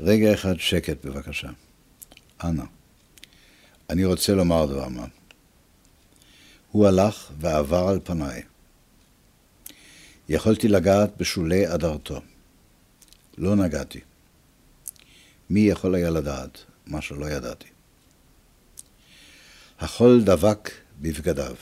[0.00, 1.48] רגע אחד שקט בבקשה.
[2.44, 2.64] אנא.
[3.90, 5.06] אני רוצה לומר דבר מה.
[6.70, 8.42] הוא הלך ועבר על פניי.
[10.28, 12.20] יכולתי לגעת בשולי אדרתו.
[13.38, 14.00] לא נגעתי.
[15.50, 17.68] מי יכול היה לדעת מה שלא ידעתי?
[19.80, 21.56] החול דבק בבגדיו.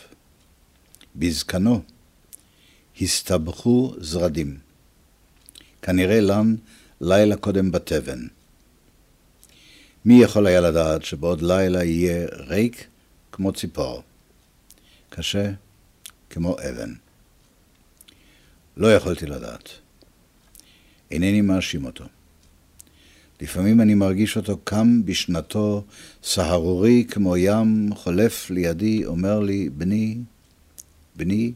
[1.16, 1.83] בזקנו
[3.01, 4.72] הסתבכו זרדים.
[5.83, 6.57] כנראה לן
[7.01, 8.27] לילה קודם בתבן.
[10.05, 12.87] מי יכול היה לדעת שבעוד לילה יהיה ריק
[13.33, 14.03] כמו ציפור,
[15.11, 15.51] קשה
[16.31, 16.95] כמו אבן?
[18.77, 19.68] לא יכולתי לדעת.
[21.11, 22.05] אינני מאשים אותו.
[23.40, 25.85] לפעמים אני מרגיש אותו קם בשנתו,
[26.23, 30.18] סהרורי כמו ים, חולף לידי, אומר לי, בני,
[31.16, 31.53] בני,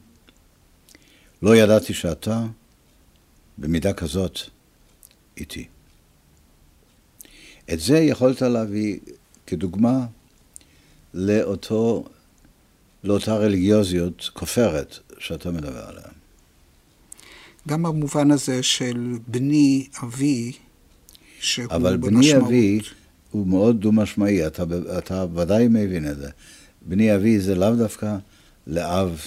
[1.43, 2.47] לא ידעתי שאתה,
[3.59, 4.39] במידה כזאת,
[5.37, 5.67] איתי.
[7.73, 8.99] את זה יכולת להביא
[9.47, 10.07] כדוגמה
[11.15, 12.05] לאותו,
[13.05, 16.03] לאותה רליגיוזיות כופרת שאתה מדבר עליה.
[17.69, 20.53] גם במובן הזה של בני אבי,
[21.41, 22.81] שהוא אבל בני במשמעות- אבי
[23.31, 24.63] הוא מאוד דו-משמעי, אתה,
[24.99, 26.31] אתה ודאי מבין את זה.
[26.83, 28.17] בני אבי זה לאו דווקא
[28.67, 29.21] לאב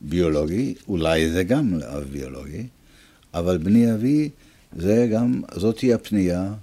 [0.00, 2.66] ביולוגי, אולי זה גם לאב ביולוגי,
[3.38, 4.28] אבל בני אבי
[4.78, 6.54] זה גם, זאתי הפנייה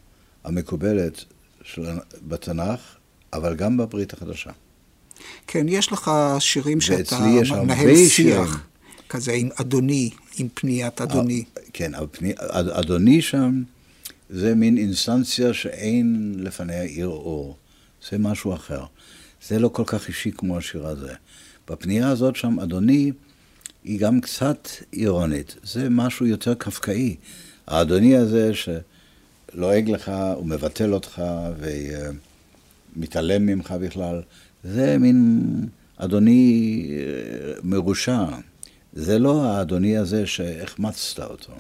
[0.43, 1.23] המקובלת
[1.63, 1.85] של,
[2.27, 2.79] בתנ"ך,
[3.33, 4.49] אבל גם בברית החדשה.
[5.47, 7.19] כן, יש לך שירים שאתה
[7.63, 8.09] מנהל שירים.
[8.09, 8.67] שיח,
[9.09, 11.43] כזה עם אדוני, עם פניית אדוני.
[11.73, 13.63] כן, אבל פני, אד- אדוני שם
[14.29, 17.57] זה מין אינסטנציה שאין לפניה ערעור.
[18.11, 18.83] זה משהו אחר.
[19.47, 21.13] זה לא כל כך אישי כמו השיר הזה.
[21.69, 23.11] בפנייה הזאת שם, אדוני,
[23.85, 25.55] היא גם קצת אירונית.
[25.63, 27.15] זה משהו יותר קפקאי.
[27.67, 31.21] האדוני הזה שלועג לך, הוא מבטל אותך
[32.95, 34.21] ומתעלם ממך בכלל,
[34.63, 35.41] זה מין
[35.97, 38.25] אדוני אה, מרושע.
[38.93, 41.53] זה לא האדוני הזה שהחמצת אותו.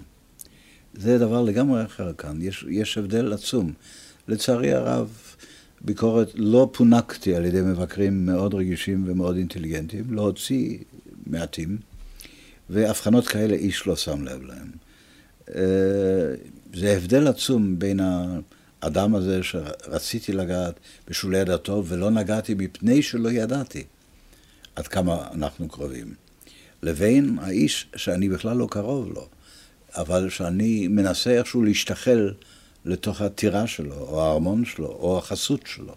[0.93, 3.73] זה דבר לגמרי אחר כאן, יש, יש הבדל עצום.
[4.27, 5.09] לצערי הרב,
[5.81, 10.77] ביקורת לא פונקתי על ידי מבקרים מאוד רגישים ומאוד אינטליגנטים, להוציא
[11.27, 11.77] מעטים,
[12.69, 14.71] והבחנות כאלה איש לא שם לב להם.
[15.55, 16.35] אה,
[16.73, 17.99] זה הבדל עצום בין
[18.81, 23.83] האדם הזה שרציתי לגעת בשולי דתו ולא נגעתי מפני שלא ידעתי
[24.75, 26.13] עד כמה אנחנו קרובים.
[26.83, 29.27] לבין האיש שאני בכלל לא קרוב לו,
[29.95, 32.33] אבל שאני מנסה איכשהו להשתחל
[32.85, 35.95] לתוך הטירה שלו, או הארמון שלו, או החסות שלו.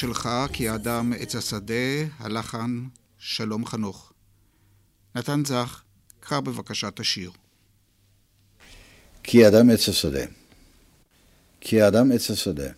[0.00, 1.74] שלך, כי האדם עץ השדה,
[2.18, 2.84] הלחן
[3.18, 4.12] שלום חנוך.
[5.14, 5.82] נתן זך,
[6.20, 7.30] קרא בבקשה את השיר.
[9.22, 10.24] כי האדם עץ השדה.
[11.60, 12.70] כי האדם עץ השדה.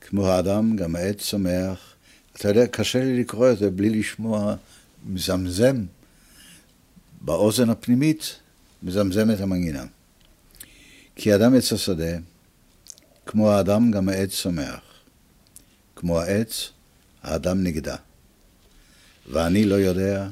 [0.00, 1.94] כמו האדם, גם העץ צומח.
[2.32, 4.54] אתה יודע, קשה לי לקרוא את זה בלי לשמוע
[5.06, 5.84] מזמזם
[7.20, 8.36] באוזן הפנימית,
[8.82, 9.84] מזמזם את המנגינה.
[11.16, 12.18] כי האדם עץ השדה,
[13.26, 14.87] כמו האדם גם העץ צומח.
[15.98, 16.70] כמו העץ,
[17.22, 17.96] האדם נגדע.
[19.26, 20.28] ואני לא יודע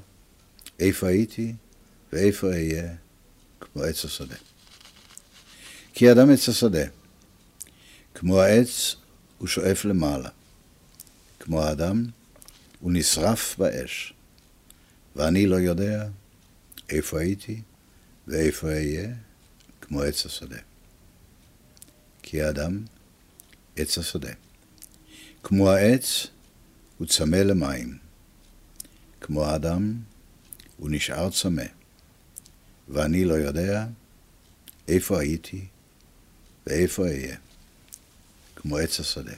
[0.78, 1.54] איפה הייתי
[2.12, 2.94] ואיפה אהיה,
[3.60, 4.34] כמו עץ השדה.
[5.94, 6.84] כי האדם עץ השדה.
[8.14, 8.96] כמו העץ,
[9.38, 10.28] הוא שואף למעלה.
[11.40, 12.06] כמו האדם,
[12.80, 14.14] הוא נשרף באש.
[15.16, 16.08] ואני לא יודע
[16.88, 17.62] איפה הייתי
[18.26, 19.14] ואיפה אהיה,
[19.80, 20.58] כמו עץ השדה.
[22.22, 22.84] כי האדם
[23.76, 24.32] עץ השדה.
[25.48, 26.26] כמו העץ,
[26.98, 27.98] הוא צמא למים.
[29.20, 29.94] כמו האדם,
[30.76, 31.62] הוא נשאר צמא.
[32.88, 33.86] ואני לא יודע
[34.88, 35.66] איפה הייתי
[36.66, 37.36] ואיפה אהיה.
[38.56, 39.34] כמו עץ השדה.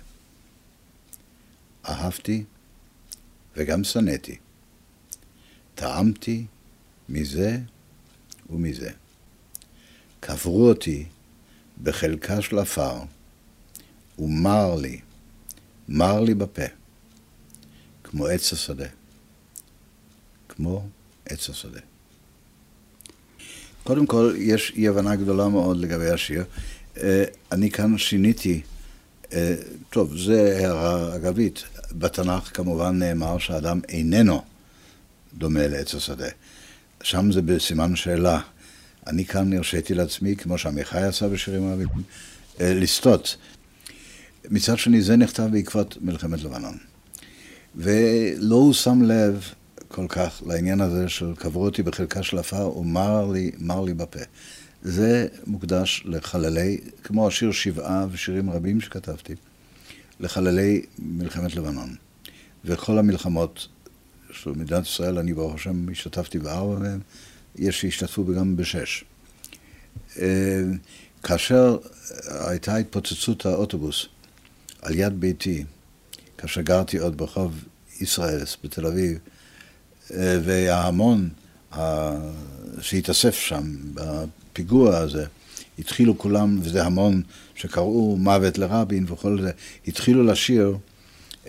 [1.88, 2.44] אהבתי
[3.56, 4.36] וגם שנאתי.
[5.74, 6.46] טעמתי
[7.08, 7.58] מזה
[8.50, 8.90] ומזה.
[10.20, 11.06] קברו אותי
[11.82, 13.00] בחלקה של עפר,
[14.18, 15.00] ומר לי,
[15.88, 16.62] מר לי בפה,
[18.04, 18.86] כמו עץ השדה.
[20.48, 20.88] כמו
[21.26, 21.80] עץ השדה.
[23.84, 26.44] קודם כל, יש אי הבנה גדולה מאוד לגבי השיר.
[27.02, 28.60] אה, אני כאן שיניתי,
[29.32, 29.54] אה,
[29.90, 31.64] טוב, זה הערה אגבית.
[31.92, 34.42] בתנ"ך כמובן נאמר שהאדם איננו
[35.34, 36.28] דומה לעץ השדה.
[37.02, 38.40] שם זה בסימן שאלה.
[39.06, 41.88] אני כאן הרשיתי לעצמי, כמו שעמיחי עשה בשירים רבים,
[42.60, 43.36] אה, לסטות.
[44.50, 46.76] מצד שני, זה נכתב בעקבות מלחמת לבנון.
[47.76, 49.44] ולא הוא שם לב
[49.88, 54.20] כל כך לעניין הזה של קברו אותי בחלקה של עפר ומר לי, מר לי בפה.
[54.82, 59.34] זה מוקדש לחללי, כמו השיר שבעה ושירים רבים שכתבתי,
[60.20, 61.94] לחללי מלחמת לבנון.
[62.64, 63.68] וכל המלחמות
[64.30, 67.00] של מדינת ישראל, אני ברוך השם השתתפתי בארבע מהן,
[67.56, 69.04] יש שהשתתפו גם בשש.
[70.18, 70.62] אה,
[71.22, 71.76] כאשר
[72.28, 74.08] הייתה התפוצצות האוטובוס
[74.82, 75.64] על יד ביתי,
[76.38, 77.64] כאשר גרתי עוד ברחוב
[78.00, 79.18] ישראלס בתל אביב,
[80.14, 81.28] אה, וההמון
[82.80, 85.24] שהתאסף שם בפיגוע הזה,
[85.78, 87.22] התחילו כולם, וזה המון
[87.54, 89.50] שקראו מוות לרבין וכל זה,
[89.86, 90.76] התחילו לשיר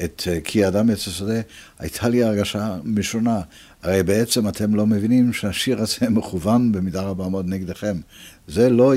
[0.03, 1.41] את אה, כי האדם עץ השדה,
[1.79, 3.41] הייתה לי הרגשה משונה.
[3.83, 7.97] הרי בעצם אתם לא מבינים שהשיר הזה מכוון במידה רבה מאוד נגדכם.
[8.47, 8.93] זה לא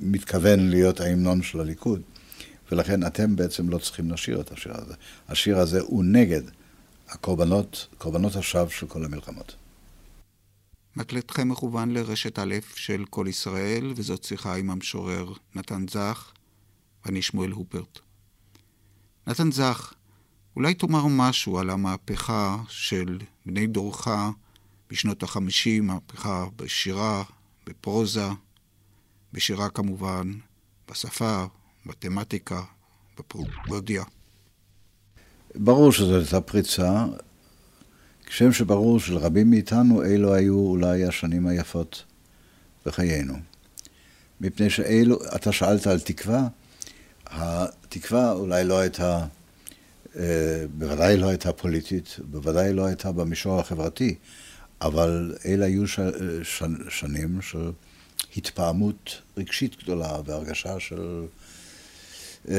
[0.00, 2.00] מתכוון להיות ההמנון של הליכוד,
[2.72, 4.94] ולכן אתם בעצם לא צריכים לשיר את השיר הזה.
[5.28, 6.42] השיר הזה הוא נגד
[7.08, 9.56] הקורבנות, קורבנות השווא של כל המלחמות.
[10.96, 16.32] מקלטכם מכוון לרשת א' של כל ישראל, וזאת שיחה עם המשורר נתן זך,
[17.04, 17.98] ואני שמואל הופרט.
[19.26, 19.92] נתן זך,
[20.56, 24.08] אולי תאמר משהו על המהפכה של בני דורך
[24.90, 27.22] בשנות החמישים, מהפכה בשירה,
[27.66, 28.28] בפרוזה,
[29.32, 30.32] בשירה כמובן,
[30.90, 31.44] בשפה,
[31.86, 32.62] מתמטיקה,
[33.18, 34.04] בפרודיה.
[35.54, 37.04] ברור שזו הייתה פריצה,
[38.26, 42.04] כשם שברור שלרבים מאיתנו אלו היו אולי השנים היפות
[42.86, 43.34] בחיינו.
[44.40, 46.48] מפני שאלו, אתה שאלת על תקווה,
[47.26, 49.26] התקווה אולי לא הייתה,
[50.16, 54.14] אה, בוודאי לא הייתה פוליטית, בוודאי לא הייתה במישור החברתי,
[54.80, 56.00] אבל אלה היו ש,
[56.42, 57.70] ש, שנים של
[58.36, 61.26] התפעמות רגשית גדולה והרגשה של...
[62.50, 62.56] אה,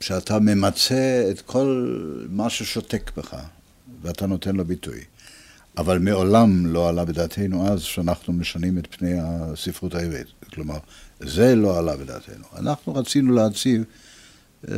[0.00, 1.98] שאתה ממצה את כל
[2.30, 3.36] מה ששותק בך,
[4.02, 5.00] ואתה נותן לו ביטוי.
[5.78, 10.26] אבל מעולם לא עלה בדעתנו אז שאנחנו משנים את פני הספרות העברית.
[10.54, 10.78] כלומר,
[11.20, 12.44] זה לא עלה בדעתנו.
[12.56, 13.84] אנחנו רצינו להציב
[14.68, 14.74] אה,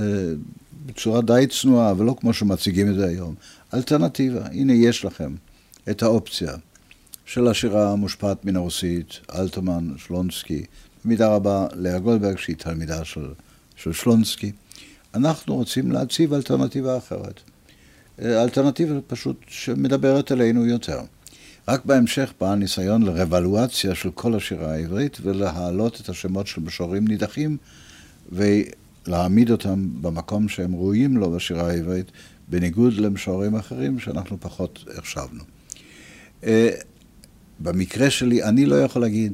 [0.86, 3.34] בצורה די צנועה, ולא כמו שמציגים את זה היום,
[3.74, 4.46] אלטרנטיבה.
[4.46, 5.34] הנה, יש לכם
[5.90, 6.52] את האופציה
[7.26, 10.64] של השירה המושפעת מן הרוסית, אלתרמן, שלונסקי,
[11.08, 13.28] במידה רבה לאה גולדברג, שהיא תלמידה של,
[13.76, 14.52] של שלונסקי.
[15.14, 17.40] אנחנו רוצים להציב אלטרנטיבה אחרת.
[18.22, 21.00] אה, אלטרנטיבה פשוט שמדברת אלינו יותר.
[21.68, 27.56] רק בהמשך בא הניסיון לרבלואציה של כל השירה העברית ולהעלות את השמות של משוררים נידחים
[28.32, 32.10] ולהעמיד אותם במקום שהם ראויים לו בשירה העברית,
[32.48, 35.42] בניגוד למשוררים אחרים שאנחנו פחות החשבנו.
[36.44, 36.70] אה,
[37.60, 39.32] במקרה שלי, אני לא יכול להגיד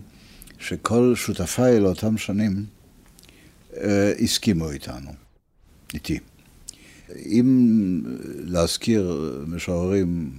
[0.68, 2.66] שכל שותפיי לאותם שנים
[3.76, 5.10] אה, הסכימו איתנו.
[5.94, 6.18] איתי.
[7.26, 8.00] אם
[8.38, 10.30] להזכיר משוררים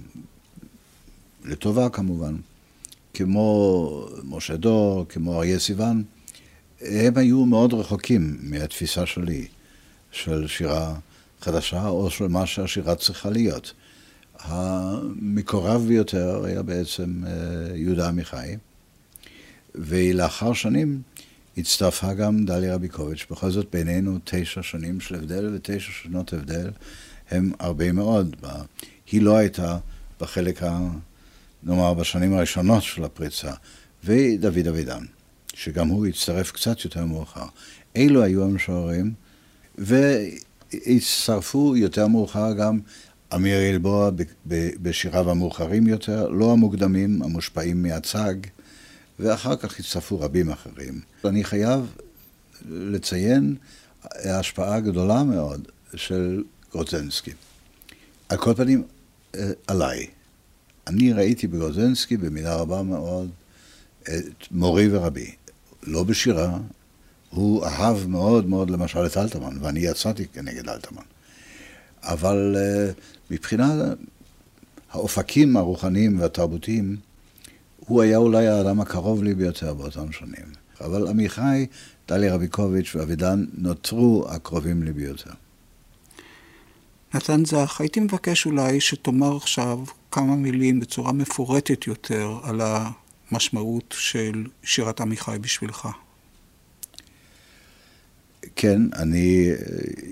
[1.44, 2.36] לטובה כמובן,
[3.14, 6.02] כמו משה דור, כמו אריה סיוון,
[6.80, 9.46] הם היו מאוד רחוקים מהתפיסה שלי
[10.10, 10.94] של שירה
[11.40, 13.72] חדשה, או של מה שהשירה צריכה להיות.
[14.38, 18.56] המקורב ביותר היה בעצם אה, יהודה עמיחי,
[19.76, 21.02] ולאחר שנים
[21.56, 23.26] הצטרפה גם דליה רביקוביץ'.
[23.30, 26.70] בכל זאת בינינו תשע שנים של הבדל, ותשע שנות הבדל
[27.30, 28.36] הם הרבה מאוד.
[29.12, 29.78] היא לא הייתה
[30.20, 30.78] בחלק, ה,
[31.62, 33.52] נאמר, בשנים הראשונות של הפריצה,
[34.04, 35.04] ודוד אבידן,
[35.54, 37.46] שגם הוא הצטרף קצת יותר מאוחר.
[37.96, 39.12] אלו היו המשוררים,
[39.78, 42.80] והצטרפו יותר מאוחר גם
[43.34, 44.10] אמיר אלבוע
[44.82, 48.34] בשיריו המאוחרים יותר, לא המוקדמים, המושפעים מהצג,
[49.18, 51.00] ואחר כך הצטרפו רבים אחרים.
[51.24, 51.96] אני חייב
[52.68, 53.56] לציין
[54.14, 57.32] השפעה גדולה מאוד של גרוזנסקי.
[58.28, 58.84] על כל פנים,
[59.34, 60.06] אה, עליי.
[60.86, 63.30] אני ראיתי בגרוזנסקי במידה רבה מאוד
[64.02, 65.34] את מורי ורבי.
[65.82, 66.58] לא בשירה,
[67.30, 71.02] הוא אהב מאוד מאוד למשל את אלתרמן, ואני יצאתי כנגד אלתרמן.
[72.02, 73.00] אבל uh,
[73.30, 73.98] מבחינת
[74.90, 76.96] האופקים הרוחניים והתרבותיים,
[77.86, 80.46] הוא היה אולי האדם הקרוב לי ביותר באותם שנים.
[80.80, 81.66] אבל עמיחי,
[82.08, 85.30] דליה רביקוביץ' ואבידן נותרו הקרובים לי ביותר.
[87.14, 89.78] נתן זך, הייתי מבקש אולי שתאמר עכשיו
[90.10, 92.60] כמה מילים בצורה מפורטת יותר על
[93.30, 95.88] המשמעות של שירת עמיחי בשבילך.
[98.56, 99.56] כן, אני אה,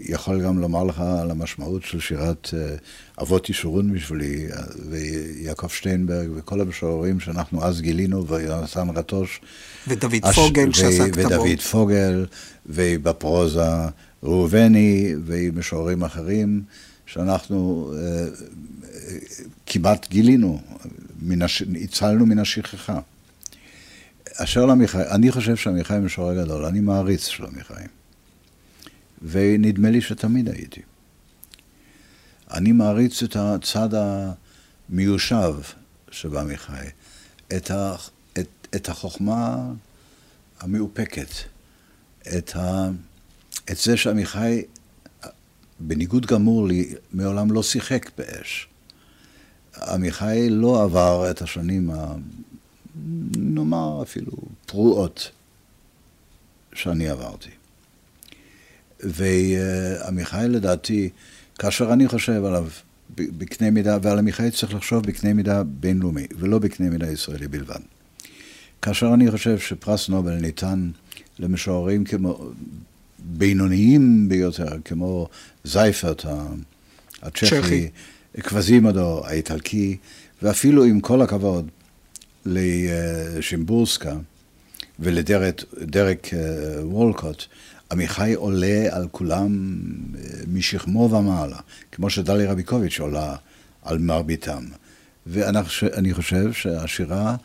[0.09, 2.77] יכול גם לומר לך על המשמעות של שירת אה,
[3.21, 9.41] אבות ישורון בשבילי, אה, ויעקב שטיינברג, וכל המשוררים שאנחנו אז גילינו, ויונתן רטוש.
[9.89, 10.37] ודוד אש...
[10.37, 11.21] פוגל שעסקת בו.
[11.21, 12.27] ודוד פוגל,
[12.67, 13.71] ובפרוזה
[14.23, 16.63] ראובני, ומשוררים אחרים,
[17.07, 17.93] שאנחנו
[19.67, 20.61] כמעט גילינו,
[21.41, 21.63] הש...
[21.83, 22.99] הצלנו מן השכחה.
[24.37, 27.85] אשר לעמיחי, אני חושב שעמיחי משורר גדול, אני מעריץ של עמיחי.
[29.25, 30.83] ונדמה לי שתמיד הייתי.
[32.55, 35.55] אני מעריץ את הצד המיושב
[36.11, 36.87] שבעמיחי,
[37.57, 37.95] את, ה,
[38.39, 39.73] את, את החוכמה
[40.61, 41.29] המאופקת,
[42.39, 42.89] את, ה,
[43.71, 44.63] את זה שעמיחי,
[45.81, 48.69] בניגוד גמור לי, מעולם לא שיחק באש.
[49.77, 52.15] עמיחי לא עבר את השנים, ה,
[53.37, 54.33] נאמר אפילו
[54.67, 55.31] פרועות,
[56.75, 57.51] שאני עברתי.
[59.05, 61.09] ועמיחי לדעתי,
[61.59, 62.67] כאשר אני חושב עליו
[63.17, 67.81] בקנה מידה, ועל עמיחי צריך לחשוב בקנה מידה בינלאומי, ולא בקנה מידה ישראלי בלבד.
[68.83, 70.91] כאשר אני חושב שפרס נובל ניתן
[71.39, 72.51] למשוררים כמו,
[73.19, 75.29] בינוניים ביותר, כמו
[75.65, 76.25] זייפרט
[77.23, 77.89] הצ'כי,
[78.43, 79.97] קווזימדו האיטלקי,
[80.43, 81.69] ואפילו עם כל הכבוד
[82.47, 84.17] לשימבורסקה
[84.99, 87.45] ולדרק אה, וולקוט,
[87.93, 89.79] עמיחי עולה על כולם
[90.17, 91.59] אה, משכמו ומעלה,
[91.93, 93.37] כמו שדליה רביקוביץ' עולה
[93.83, 94.65] על מרביתם.
[95.27, 97.37] ואני חושב שהשירה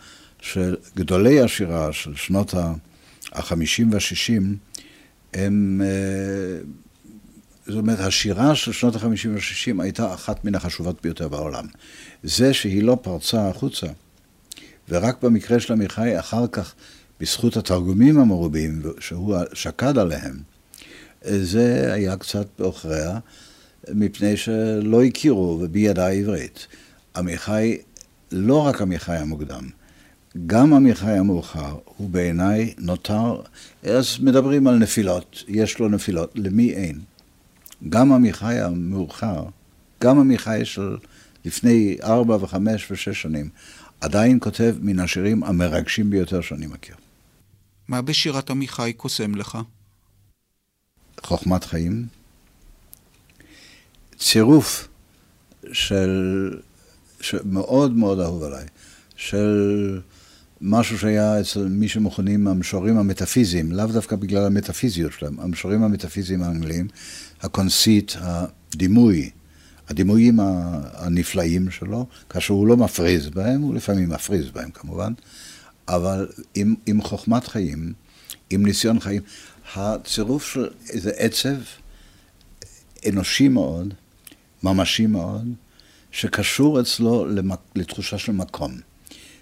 [0.42, 4.44] של גדולי השירה של שנות ה-50 וה-60
[5.34, 5.82] הם...
[5.86, 6.62] אה,
[7.68, 11.66] זאת אומרת, השירה של שנות ה-50 וה-60 הייתה אחת מן החשובות ביותר בעולם.
[12.24, 13.88] זה שהיא לא פרצה החוצה,
[14.90, 16.74] ורק במקרה של עמיחי אחר כך
[17.20, 20.38] בזכות התרגומים המרובים שהוא שקד עליהם,
[21.24, 23.20] זה היה קצת בעוכריה,
[23.94, 26.68] מפני שלא הכירו ובידה העברית.
[27.16, 27.78] עמיחי,
[28.32, 29.70] לא רק עמיחי המוקדם,
[30.48, 33.42] גם עמיחי המאוחר, הוא בעיניי נותר,
[33.84, 37.00] אז מדברים על נפילות, יש לו נפילות, למי אין?
[37.90, 39.44] גם עמיחי המאוחר,
[40.04, 40.98] גם עמיחי של
[41.46, 43.50] לפני ארבע וחמש ושש שנים,
[44.02, 46.96] עדיין כותב מן השירים המרגשים ביותר שאני מכיר.
[47.90, 49.58] מה בשירת עמיחי קוסם לך?
[51.24, 52.06] חוכמת חיים.
[54.18, 54.88] צירוף
[55.72, 56.52] של,
[57.22, 58.66] שמאוד מאוד אהוב עליי,
[59.16, 60.02] של
[60.62, 66.88] משהו שהיה אצל מי שמכונים המשוררים המטאפיזיים, לאו דווקא בגלל המטאפיזיות שלהם, המשוררים המטאפיזיים האנגליים,
[67.42, 69.30] הקונסית, הדימוי,
[69.88, 70.40] הדימויים
[70.94, 75.14] הנפלאים שלו, כאשר הוא לא מפריז בהם, הוא לפעמים מפריז בהם כמובן,
[75.90, 77.94] אבל עם, עם חוכמת חיים,
[78.50, 79.22] עם ניסיון חיים,
[79.76, 81.56] הצירוף של איזה עצב
[83.10, 83.94] אנושי מאוד,
[84.64, 85.54] ממשי מאוד,
[86.12, 87.60] שקשור אצלו למק...
[87.76, 88.78] לתחושה של מקום.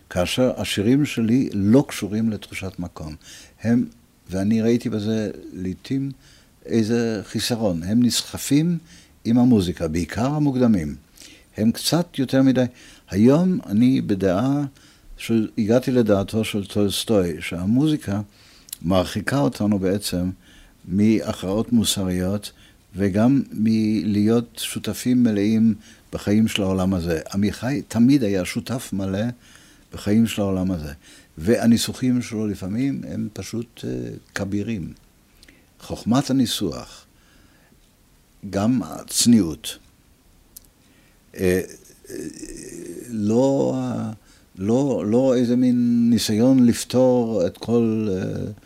[0.10, 3.16] כאשר השירים שלי לא קשורים לתחושת מקום.
[3.62, 3.86] הם,
[4.30, 6.12] ואני ראיתי בזה לעיתים
[6.66, 7.84] איזה חיסרון.
[7.84, 8.78] הם נסחפים
[9.26, 10.96] עם המוזיקה, בעיקר המוקדמים.
[11.58, 12.66] הם קצת יותר מדי.
[13.10, 14.64] היום אני בדעה,
[15.58, 18.22] הגעתי לדעתו של טולסטוי, שהמוזיקה
[18.82, 20.30] מרחיקה אותנו בעצם
[20.86, 22.52] מהכרעות מוסריות
[22.96, 25.76] וגם מלהיות שותפים מלאים
[26.14, 27.20] בחיים של העולם הזה.
[27.34, 29.26] עמיחי תמיד היה שותף מלא
[29.94, 30.94] בחיים של העולם הזה.
[31.38, 33.88] והניסוחים שלו לפעמים הם פשוט uh,
[34.36, 34.94] כבירים.
[35.80, 37.06] חוכמת הניסוח,
[38.50, 39.78] גם הצניעות,
[41.34, 42.10] uh, uh,
[43.10, 43.74] לא,
[44.58, 48.62] לא, לא איזה מין ניסיון לפתור את כל uh,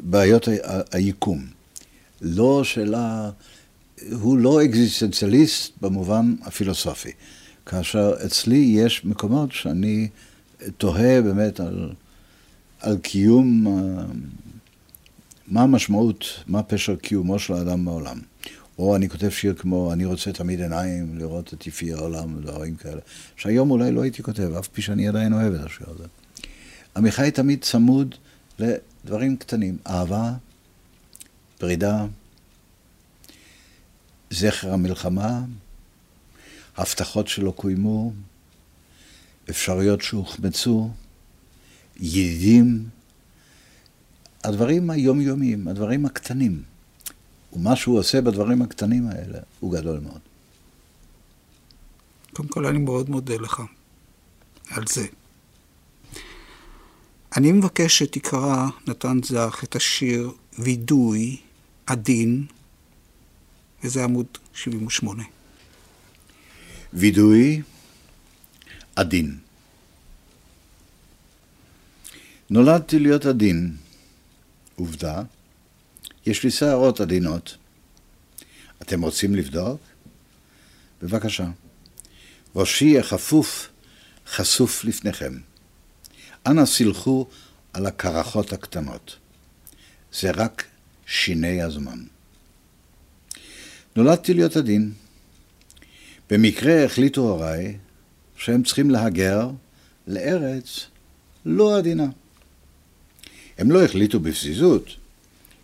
[0.00, 0.48] בעיות
[0.92, 1.46] היקום.
[2.20, 3.30] לא שאלה,
[4.12, 7.10] הוא לא אקזיסטנציאליסט במובן הפילוסופי.
[7.66, 10.08] כאשר אצלי יש מקומות שאני
[10.76, 11.90] תוהה באמת על,
[12.80, 14.04] על קיום, אה,
[15.48, 18.18] מה המשמעות, מה פשר קיומו של האדם בעולם.
[18.78, 23.00] או אני כותב שיר כמו, אני רוצה תמיד עיניים לראות את יפי העולם ודברים כאלה,
[23.36, 26.04] שהיום אולי לא הייתי כותב, אף פי שאני עדיין אוהב את השיר הזה.
[26.96, 28.14] עמיחי תמיד צמוד
[28.58, 30.32] לדברים קטנים, אהבה,
[31.58, 32.06] פרידה,
[34.30, 35.40] זכר המלחמה,
[36.76, 38.12] הבטחות שלא קוימו,
[39.50, 40.90] אפשרויות שהוחמצו,
[41.96, 42.88] ידידים,
[44.44, 46.62] הדברים היומיומיים, הדברים הקטנים.
[47.58, 50.20] ומה שהוא עושה בדברים הקטנים האלה הוא גדול מאוד.
[52.32, 53.62] קודם כל, אני מאוד מודה לך
[54.70, 55.06] על זה.
[57.36, 61.36] אני מבקש שתקרא, נתן זך, את השיר וידוי
[61.86, 62.46] עדין,
[63.84, 65.22] וזה עמוד 78.
[66.92, 67.62] וידוי
[68.96, 69.38] עדין.
[72.50, 73.76] נולדתי להיות עדין.
[74.76, 75.22] עובדה,
[76.28, 77.56] יש לי שערות עדינות.
[78.82, 79.80] אתם רוצים לבדוק?
[81.02, 81.46] בבקשה.
[82.56, 83.68] ראשי החפוף
[84.26, 85.38] חשוף לפניכם.
[86.46, 87.26] אנא סילחו
[87.72, 89.16] על הקרחות הקטנות.
[90.12, 90.64] זה רק
[91.06, 92.04] שיני הזמן.
[93.96, 94.92] נולדתי להיות עדין.
[96.30, 97.78] במקרה החליטו הוריי
[98.36, 99.50] שהם צריכים להגר
[100.06, 100.86] לארץ
[101.44, 102.06] לא עדינה.
[103.58, 104.88] הם לא החליטו בפזיזות,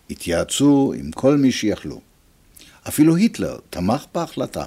[0.09, 2.01] התייעצו עם כל מי שיכלו.
[2.87, 4.65] אפילו היטלר תמך בהחלטה.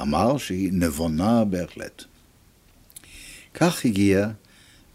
[0.00, 2.04] אמר שהיא נבונה בהחלט.
[3.54, 4.28] כך הגיע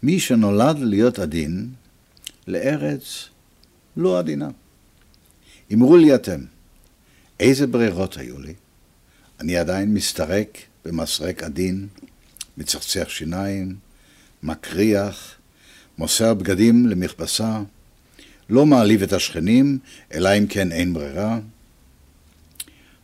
[0.02, 1.70] מי שנולד להיות עדין
[2.46, 3.28] לארץ
[3.96, 4.48] לא עדינה.
[5.72, 6.40] אמרו לי אתם,
[7.40, 8.54] איזה ברירות היו לי?
[9.40, 11.88] אני עדיין מסתרק במסרק עדין,
[12.56, 13.76] מצחצח שיניים,
[14.42, 15.34] מקריח,
[15.98, 17.60] מוסר בגדים למכבסה,
[18.48, 19.78] לא מעליב את השכנים,
[20.12, 21.38] אלא אם כן אין ברירה.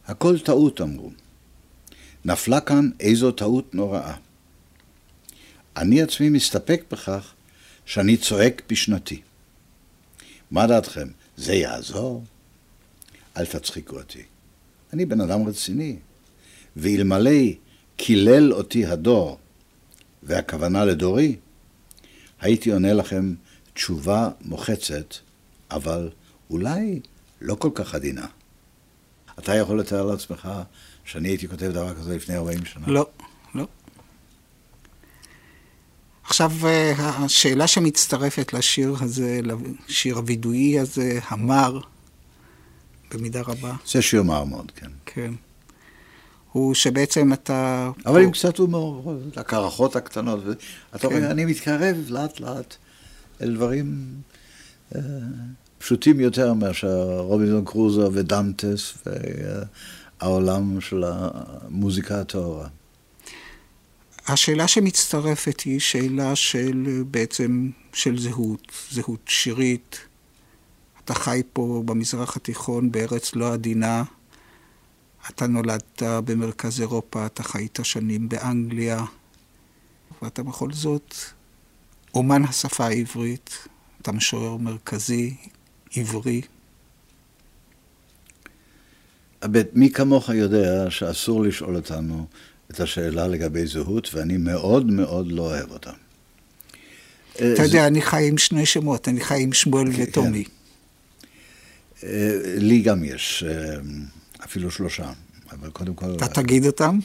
[0.06, 1.10] הכל טעות, אמרו.
[2.24, 4.14] נפלה כאן איזו טעות נוראה.
[5.76, 7.32] אני עצמי מסתפק בכך
[7.86, 9.20] שאני צועק בשנתי.
[10.50, 12.24] מה דעתכם, זה יעזור?
[13.36, 14.22] אל תצחיקו אותי.
[14.92, 15.96] אני בן אדם רציני,
[16.76, 17.40] ואלמלא
[17.96, 19.38] קילל אותי הדור,
[20.22, 21.36] והכוונה לדורי,
[22.40, 23.34] הייתי עונה לכם
[23.74, 25.14] תשובה מוחצת,
[25.70, 26.10] אבל
[26.50, 27.00] אולי
[27.40, 28.26] לא כל כך עדינה.
[29.38, 30.48] אתה יכול לתאר לעצמך
[31.04, 32.86] שאני הייתי כותב דבר כזה לפני 40 שנה?
[32.86, 33.06] לא,
[33.54, 33.66] לא.
[36.24, 39.40] עכשיו, אה, השאלה שמצטרפת לשיר הזה,
[39.88, 41.80] לשיר הווידואי הזה, המר,
[43.14, 43.74] במידה רבה.
[43.86, 44.90] זה שיר מר מאוד, כן.
[45.06, 45.32] כן.
[46.52, 47.90] הוא שבעצם אתה...
[48.06, 50.40] אבל עם קצת הומור, הקרחות הקטנות.
[50.94, 51.24] אתה רואה, כן.
[51.24, 52.76] אני מתקרב לאט לאט
[53.40, 54.14] אל דברים
[54.94, 55.00] אה,
[55.80, 58.94] פשוטים יותר מאשר רובינזון קרוזו ודנטס
[60.20, 62.68] והעולם של המוזיקה הטהורה.
[64.26, 69.98] השאלה שמצטרפת היא שאלה של בעצם של זהות, זהות שירית.
[71.04, 74.04] אתה חי פה במזרח התיכון בארץ לא עדינה.
[75.30, 79.04] אתה נולדת במרכז אירופה, אתה חיית שנים באנגליה,
[80.22, 81.14] ואתה בכל זאת
[82.14, 83.68] אומן השפה העברית,
[84.02, 85.36] אתה משורר מרכזי,
[85.96, 86.40] עברי.
[89.72, 92.26] מי כמוך יודע שאסור לשאול אותנו
[92.70, 95.90] את השאלה לגבי זהות, ואני מאוד מאוד לא אוהב אותה.
[97.36, 100.44] אתה יודע, אני חי עם שני שמות, אני חי עם שמואל כן, וטומי.
[102.04, 103.44] אה, לי גם יש.
[103.48, 103.76] אה,
[104.44, 105.12] אפילו שלושה,
[105.50, 106.14] אבל קודם כל...
[106.14, 106.98] אתה תגיד אותם?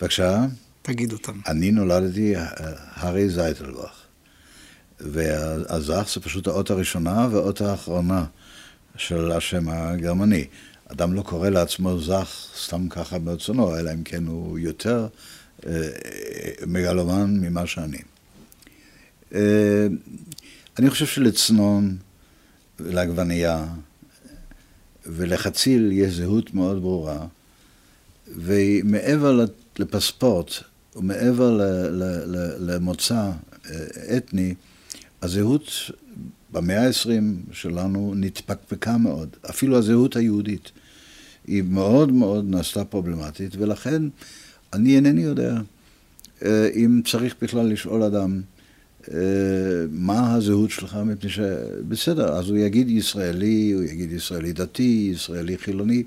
[0.00, 0.46] בבקשה?
[0.82, 1.40] תגיד אותם.
[1.46, 4.03] אני נולדתי הארי זייטלבך,
[5.00, 8.24] והזך זה פשוט האות הראשונה והאות האחרונה
[8.96, 10.44] של השם הגרמני.
[10.86, 15.06] אדם לא קורא לעצמו זך סתם ככה ברצונו, אלא אם כן הוא יותר
[15.66, 15.72] אה,
[16.66, 17.98] מגלומן ממה שאני.
[19.34, 19.86] אה,
[20.78, 21.96] אני חושב שלצנון
[22.80, 23.66] ולעגבנייה
[25.06, 27.26] ולחציל יש זהות מאוד ברורה,
[28.28, 29.44] ומעבר
[29.78, 30.50] לפספורט
[30.96, 31.60] ומעבר
[32.58, 33.30] למוצא
[33.70, 34.54] אה, אתני,
[35.24, 35.70] הזהות
[36.52, 40.72] במאה ה-20 שלנו נתפקפקה מאוד, אפילו הזהות היהודית.
[41.46, 44.02] היא מאוד מאוד נעשתה פרובלמטית, ולכן
[44.72, 45.60] אני אינני יודע
[46.44, 48.40] אה, אם צריך בכלל לשאול אדם
[49.12, 49.16] אה,
[49.90, 56.02] מה הזהות שלך, מפני שבסדר, אז הוא יגיד ישראלי, הוא יגיד ישראלי דתי, ישראלי חילוני.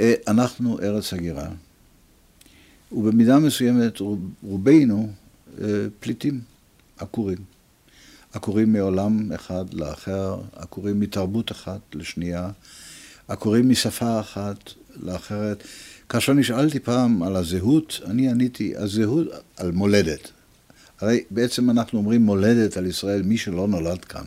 [0.00, 1.48] אה, אנחנו ארץ הגירה,
[2.92, 3.98] ובמידה מסוימת
[4.42, 5.12] רובנו
[6.00, 6.40] פליטים,
[6.98, 7.38] עקורים.
[8.32, 12.50] עקורים מעולם אחד לאחר, עקורים מתרבות אחת לשנייה,
[13.28, 14.72] עקורים משפה אחת
[15.02, 15.64] לאחרת.
[16.08, 19.26] כאשר נשאלתי פעם על הזהות, אני עניתי, הזהות
[19.56, 20.30] על מולדת.
[21.00, 24.24] הרי בעצם אנחנו אומרים מולדת על ישראל, מי שלא נולד כאן.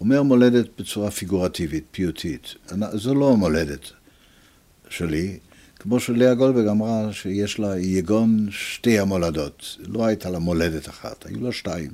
[0.00, 2.54] אומר מולדת בצורה פיגורטיבית, פיוטית.
[2.94, 3.90] זו לא המולדת
[4.88, 5.38] שלי,
[5.78, 9.76] כמו שלאה גולדברג אמרה שיש לה יגון שתי המולדות.
[9.80, 11.90] לא הייתה לה מולדת אחת, היו לה שתיים.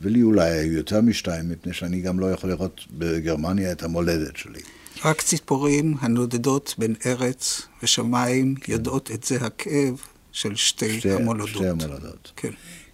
[0.00, 4.60] ולי אולי היו יותר משתיים, מפני שאני גם לא יכול לראות בגרמניה את המולדת שלי.
[5.04, 10.00] רק ציפורים הנודדות בין ארץ ושמיים יודעות את זה הכאב
[10.32, 11.48] של שתי, שתי המולדות.
[11.48, 12.32] שתי המולדות.
[12.36, 12.50] כן.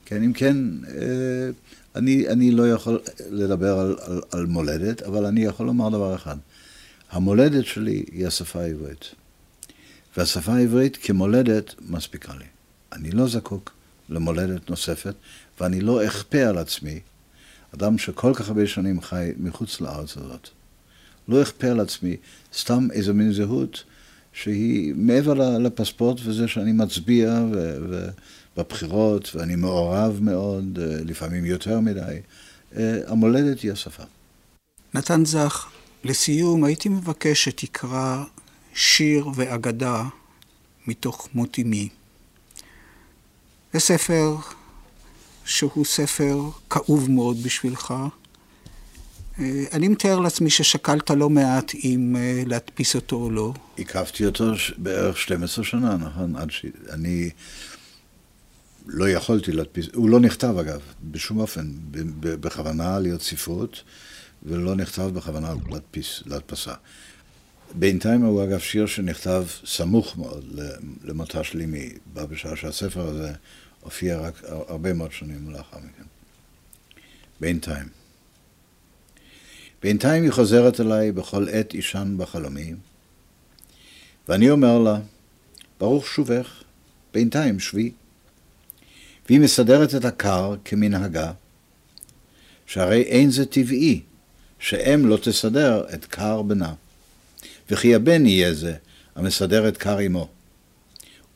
[0.06, 0.56] כן, אם כן,
[0.88, 1.50] אה,
[1.96, 3.00] אני, אני לא יכול
[3.30, 6.36] לדבר על, על, על מולדת, אבל אני יכול לומר דבר אחד.
[7.10, 9.04] המולדת שלי היא השפה העברית.
[10.16, 12.44] והשפה העברית כמולדת מספיקה לי.
[12.92, 13.72] אני לא זקוק
[14.08, 15.14] למולדת נוספת,
[15.60, 17.00] ואני לא אכפה על עצמי,
[17.74, 20.48] אדם שכל כך הרבה שנים חי מחוץ לארץ הזאת,
[21.28, 22.16] לא אכפה על עצמי
[22.54, 23.84] סתם איזו מין זהות
[24.32, 28.08] שהיא מעבר לפספורט וזה שאני מצביע ו-
[28.56, 32.18] בבחירות ואני מעורב מאוד, אה, לפעמים יותר מדי.
[32.76, 34.02] אה, המולדת היא השפה.
[34.94, 35.66] נתן זך,
[36.04, 38.24] לסיום הייתי מבקש שתקרא
[38.74, 40.02] שיר ואגדה
[40.86, 41.88] מתוך מות אמי.
[43.72, 44.36] זה ספר
[45.44, 46.40] שהוא ספר
[46.70, 47.94] כאוב מאוד בשבילך.
[49.38, 53.52] אה, אני מתאר לעצמי ששקלת לא מעט אם אה, להדפיס אותו או לא.
[53.76, 56.36] עיכבתי אותו בערך 12 שנה, נכון?
[56.36, 57.30] עד שאני
[58.86, 61.72] לא יכולתי להדפיס, הוא לא נכתב אגב, בשום אופן,
[62.20, 63.82] בכוונה להיות ספרות,
[64.42, 66.74] ולא נכתב בכוונה להדפיס, להדפסה.
[67.74, 70.60] בינתיים הוא אגב שיר שנכתב סמוך מאוד
[71.04, 73.32] למותה של אמי, בא בשעה שהספר הזה
[73.84, 76.02] הופיע רק הרבה מאוד שנים לאחר מכן.
[77.40, 77.88] בינתיים.
[79.82, 82.74] בינתיים היא חוזרת אליי בכל עת אישן בחלומי,
[84.28, 84.98] ואני אומר לה,
[85.80, 86.62] ברוך שובך,
[87.12, 87.92] בינתיים שבי.
[89.28, 91.32] והיא מסדרת את הקר כמנהגה,
[92.66, 94.02] שהרי אין זה טבעי
[94.58, 96.74] שאם לא תסדר את קר בנה.
[97.70, 98.76] וכי הבן יהיה זה
[99.14, 100.28] המסדר את קר אמו.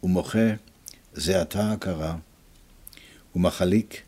[0.03, 0.49] ומוחה
[1.13, 2.17] זה עתה הכרה,
[3.37, 4.03] ומחליק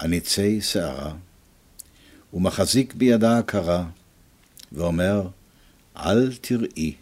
[0.00, 1.14] עניצי שערה,
[2.34, 3.86] ומחזיק בידה הקרה,
[4.72, 5.28] ואומר,
[5.96, 6.94] אל תראי,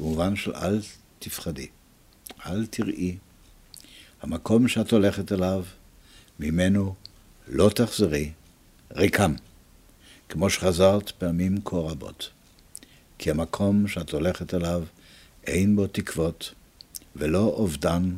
[0.00, 0.80] במובן של אל
[1.18, 1.66] תפחדי,
[2.46, 3.16] אל תראי.
[4.22, 5.64] המקום שאת הולכת אליו,
[6.40, 6.94] ממנו
[7.48, 8.32] לא תחזרי,
[8.96, 9.34] ריקם,
[10.28, 12.30] כמו שחזרת פעמים כה רבות.
[13.18, 14.84] כי המקום שאת הולכת אליו,
[15.46, 16.54] אין בו תקוות,
[17.16, 18.10] ולא אובדן,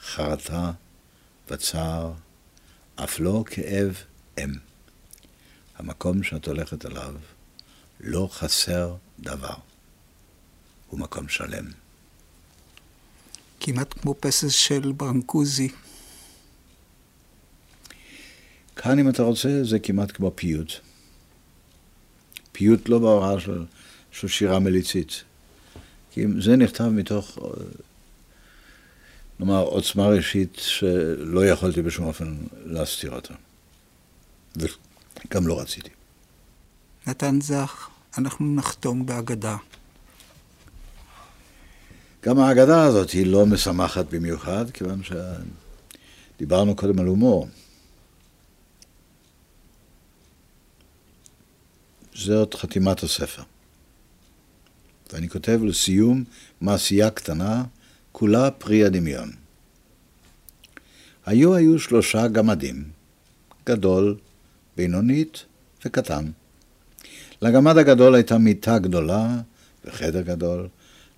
[0.00, 0.72] חרטה
[1.50, 2.12] וצער,
[2.96, 4.02] אף לא כאב
[4.38, 4.50] אם.
[5.78, 7.14] המקום שאת הולכת אליו,
[8.00, 9.54] לא חסר דבר.
[10.90, 11.64] הוא מקום שלם.
[13.60, 15.68] כמעט כמו פסס של ברנקוזי.
[18.76, 20.72] כאן, אם אתה רוצה, זה כמעט כמו פיוט.
[22.52, 23.64] פיוט לא בהוראה של,
[24.12, 25.24] של שירה מליצית.
[26.10, 27.38] כי זה נכתב מתוך,
[29.40, 33.34] נאמר, עוצמה ראשית שלא יכולתי בשום אופן להסתיר אותה.
[34.56, 35.90] וגם לא רציתי.
[37.06, 39.56] נתן זך, אנחנו נחתום בהגדה.
[42.24, 45.00] גם ההגדה הזאת היא לא משמחת במיוחד, כיוון
[46.36, 47.48] שדיברנו קודם על הומור.
[52.14, 53.42] זאת חתימת הספר.
[55.12, 56.24] ואני כותב לסיום
[56.60, 57.64] מעשייה קטנה,
[58.18, 59.30] כולה פרי הדמיון.
[61.26, 62.84] היו היו שלושה גמדים,
[63.66, 64.16] גדול,
[64.76, 65.44] בינונית
[65.84, 66.24] וקטן.
[67.42, 69.40] לגמד הגדול הייתה מיטה גדולה
[69.84, 70.68] וחדר גדול.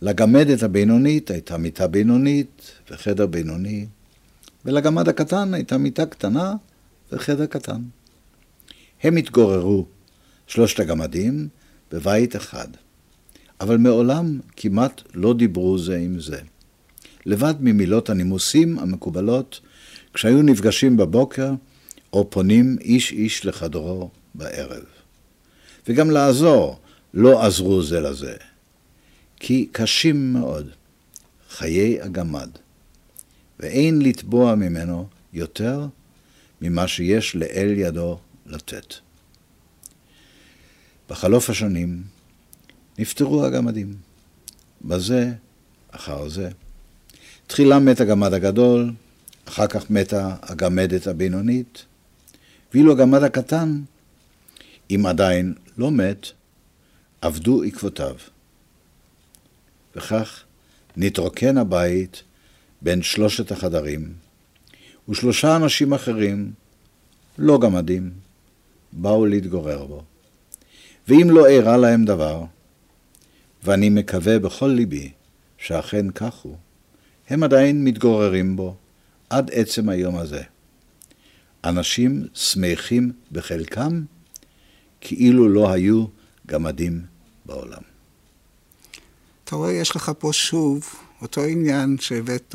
[0.02, 3.86] לגמדת הבינונית הייתה מיטה בינונית וחדר בינוני.
[4.64, 6.54] ולגמד הקטן הייתה מיטה קטנה
[7.12, 7.82] וחדר קטן.
[9.02, 9.86] הם התגוררו,
[10.46, 11.48] שלושת הגמדים,
[11.92, 12.68] בבית אחד.
[13.60, 16.40] אבל מעולם כמעט לא דיברו זה עם זה.
[17.28, 19.60] לבד ממילות הנימוסים המקובלות
[20.14, 21.52] כשהיו נפגשים בבוקר
[22.12, 24.84] או פונים איש איש לחדרו בערב.
[25.88, 26.80] וגם לעזור
[27.14, 28.36] לא עזרו זה לזה,
[29.36, 30.70] כי קשים מאוד
[31.50, 32.50] חיי הגמד,
[33.60, 35.86] ואין לתבוע ממנו יותר
[36.60, 38.94] ממה שיש לאל ידו לתת.
[41.08, 42.02] בחלוף השנים
[42.98, 43.96] נפטרו הגמדים,
[44.84, 45.32] בזה
[45.90, 46.50] אחר זה.
[47.48, 48.92] תחילה מת הגמד הגדול,
[49.48, 51.84] אחר כך מתה הגמדת הבינונית,
[52.74, 53.80] ואילו הגמד הקטן,
[54.90, 56.26] אם עדיין לא מת,
[57.22, 58.14] אבדו עקבותיו.
[59.96, 60.42] וכך
[60.96, 62.22] נתרוקן הבית
[62.82, 64.12] בין שלושת החדרים,
[65.08, 66.52] ושלושה אנשים אחרים,
[67.38, 68.10] לא גמדים,
[68.92, 70.02] באו להתגורר בו.
[71.08, 72.44] ואם לא אירע להם דבר,
[73.64, 75.10] ואני מקווה בכל ליבי
[75.58, 76.56] שאכן כך הוא,
[77.28, 78.76] הם עדיין מתגוררים בו
[79.30, 80.42] עד עצם היום הזה.
[81.64, 84.02] אנשים שמחים בחלקם,
[85.00, 86.06] כאילו לא היו
[86.46, 87.02] גמדים
[87.46, 87.82] בעולם.
[89.44, 90.84] אתה רואה, יש לך פה שוב
[91.22, 92.54] אותו עניין שהבאת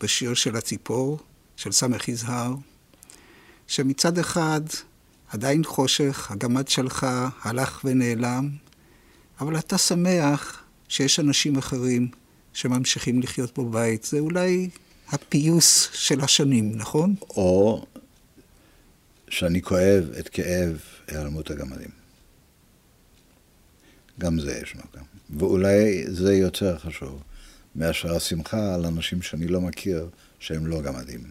[0.00, 1.18] בשיר של הציפור,
[1.56, 2.54] של סמך יזהר,
[3.66, 4.60] שמצד אחד
[5.28, 7.06] עדיין חושך, הגמד שלך
[7.42, 8.48] הלך ונעלם,
[9.40, 12.08] אבל אתה שמח שיש אנשים אחרים
[12.52, 14.04] שממשיכים לחיות בבית.
[14.04, 14.68] זה אולי
[15.08, 17.14] הפיוס של השנים, נכון?
[17.30, 17.84] או
[19.28, 21.90] שאני כואב את כאב היעלמות הגמדים.
[24.18, 25.02] גם זה יש מקום.
[25.38, 27.22] ואולי זה יותר חשוב
[27.76, 31.30] מאשר השמחה על אנשים שאני לא מכיר שהם לא גמדים.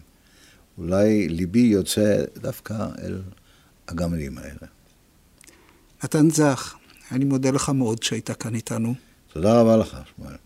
[0.78, 3.22] אולי ליבי יוצא דווקא אל
[3.88, 4.66] הגמדים האלה.
[6.04, 6.74] נתן זך,
[7.12, 8.94] אני מודה לך מאוד שהיית כאן איתנו.
[9.32, 10.36] תודה רבה לך, שמואל.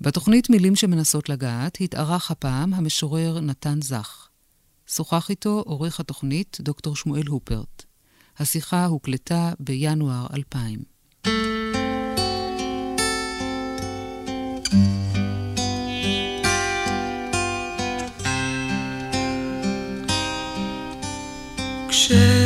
[0.00, 4.28] בתוכנית מילים שמנסות לגעת התארח הפעם המשורר נתן זך.
[4.86, 7.84] שוחח איתו עורך התוכנית דוקטור שמואל הופרט.
[8.38, 10.78] השיחה הוקלטה בינואר 2000.
[21.88, 22.45] כשצלצלת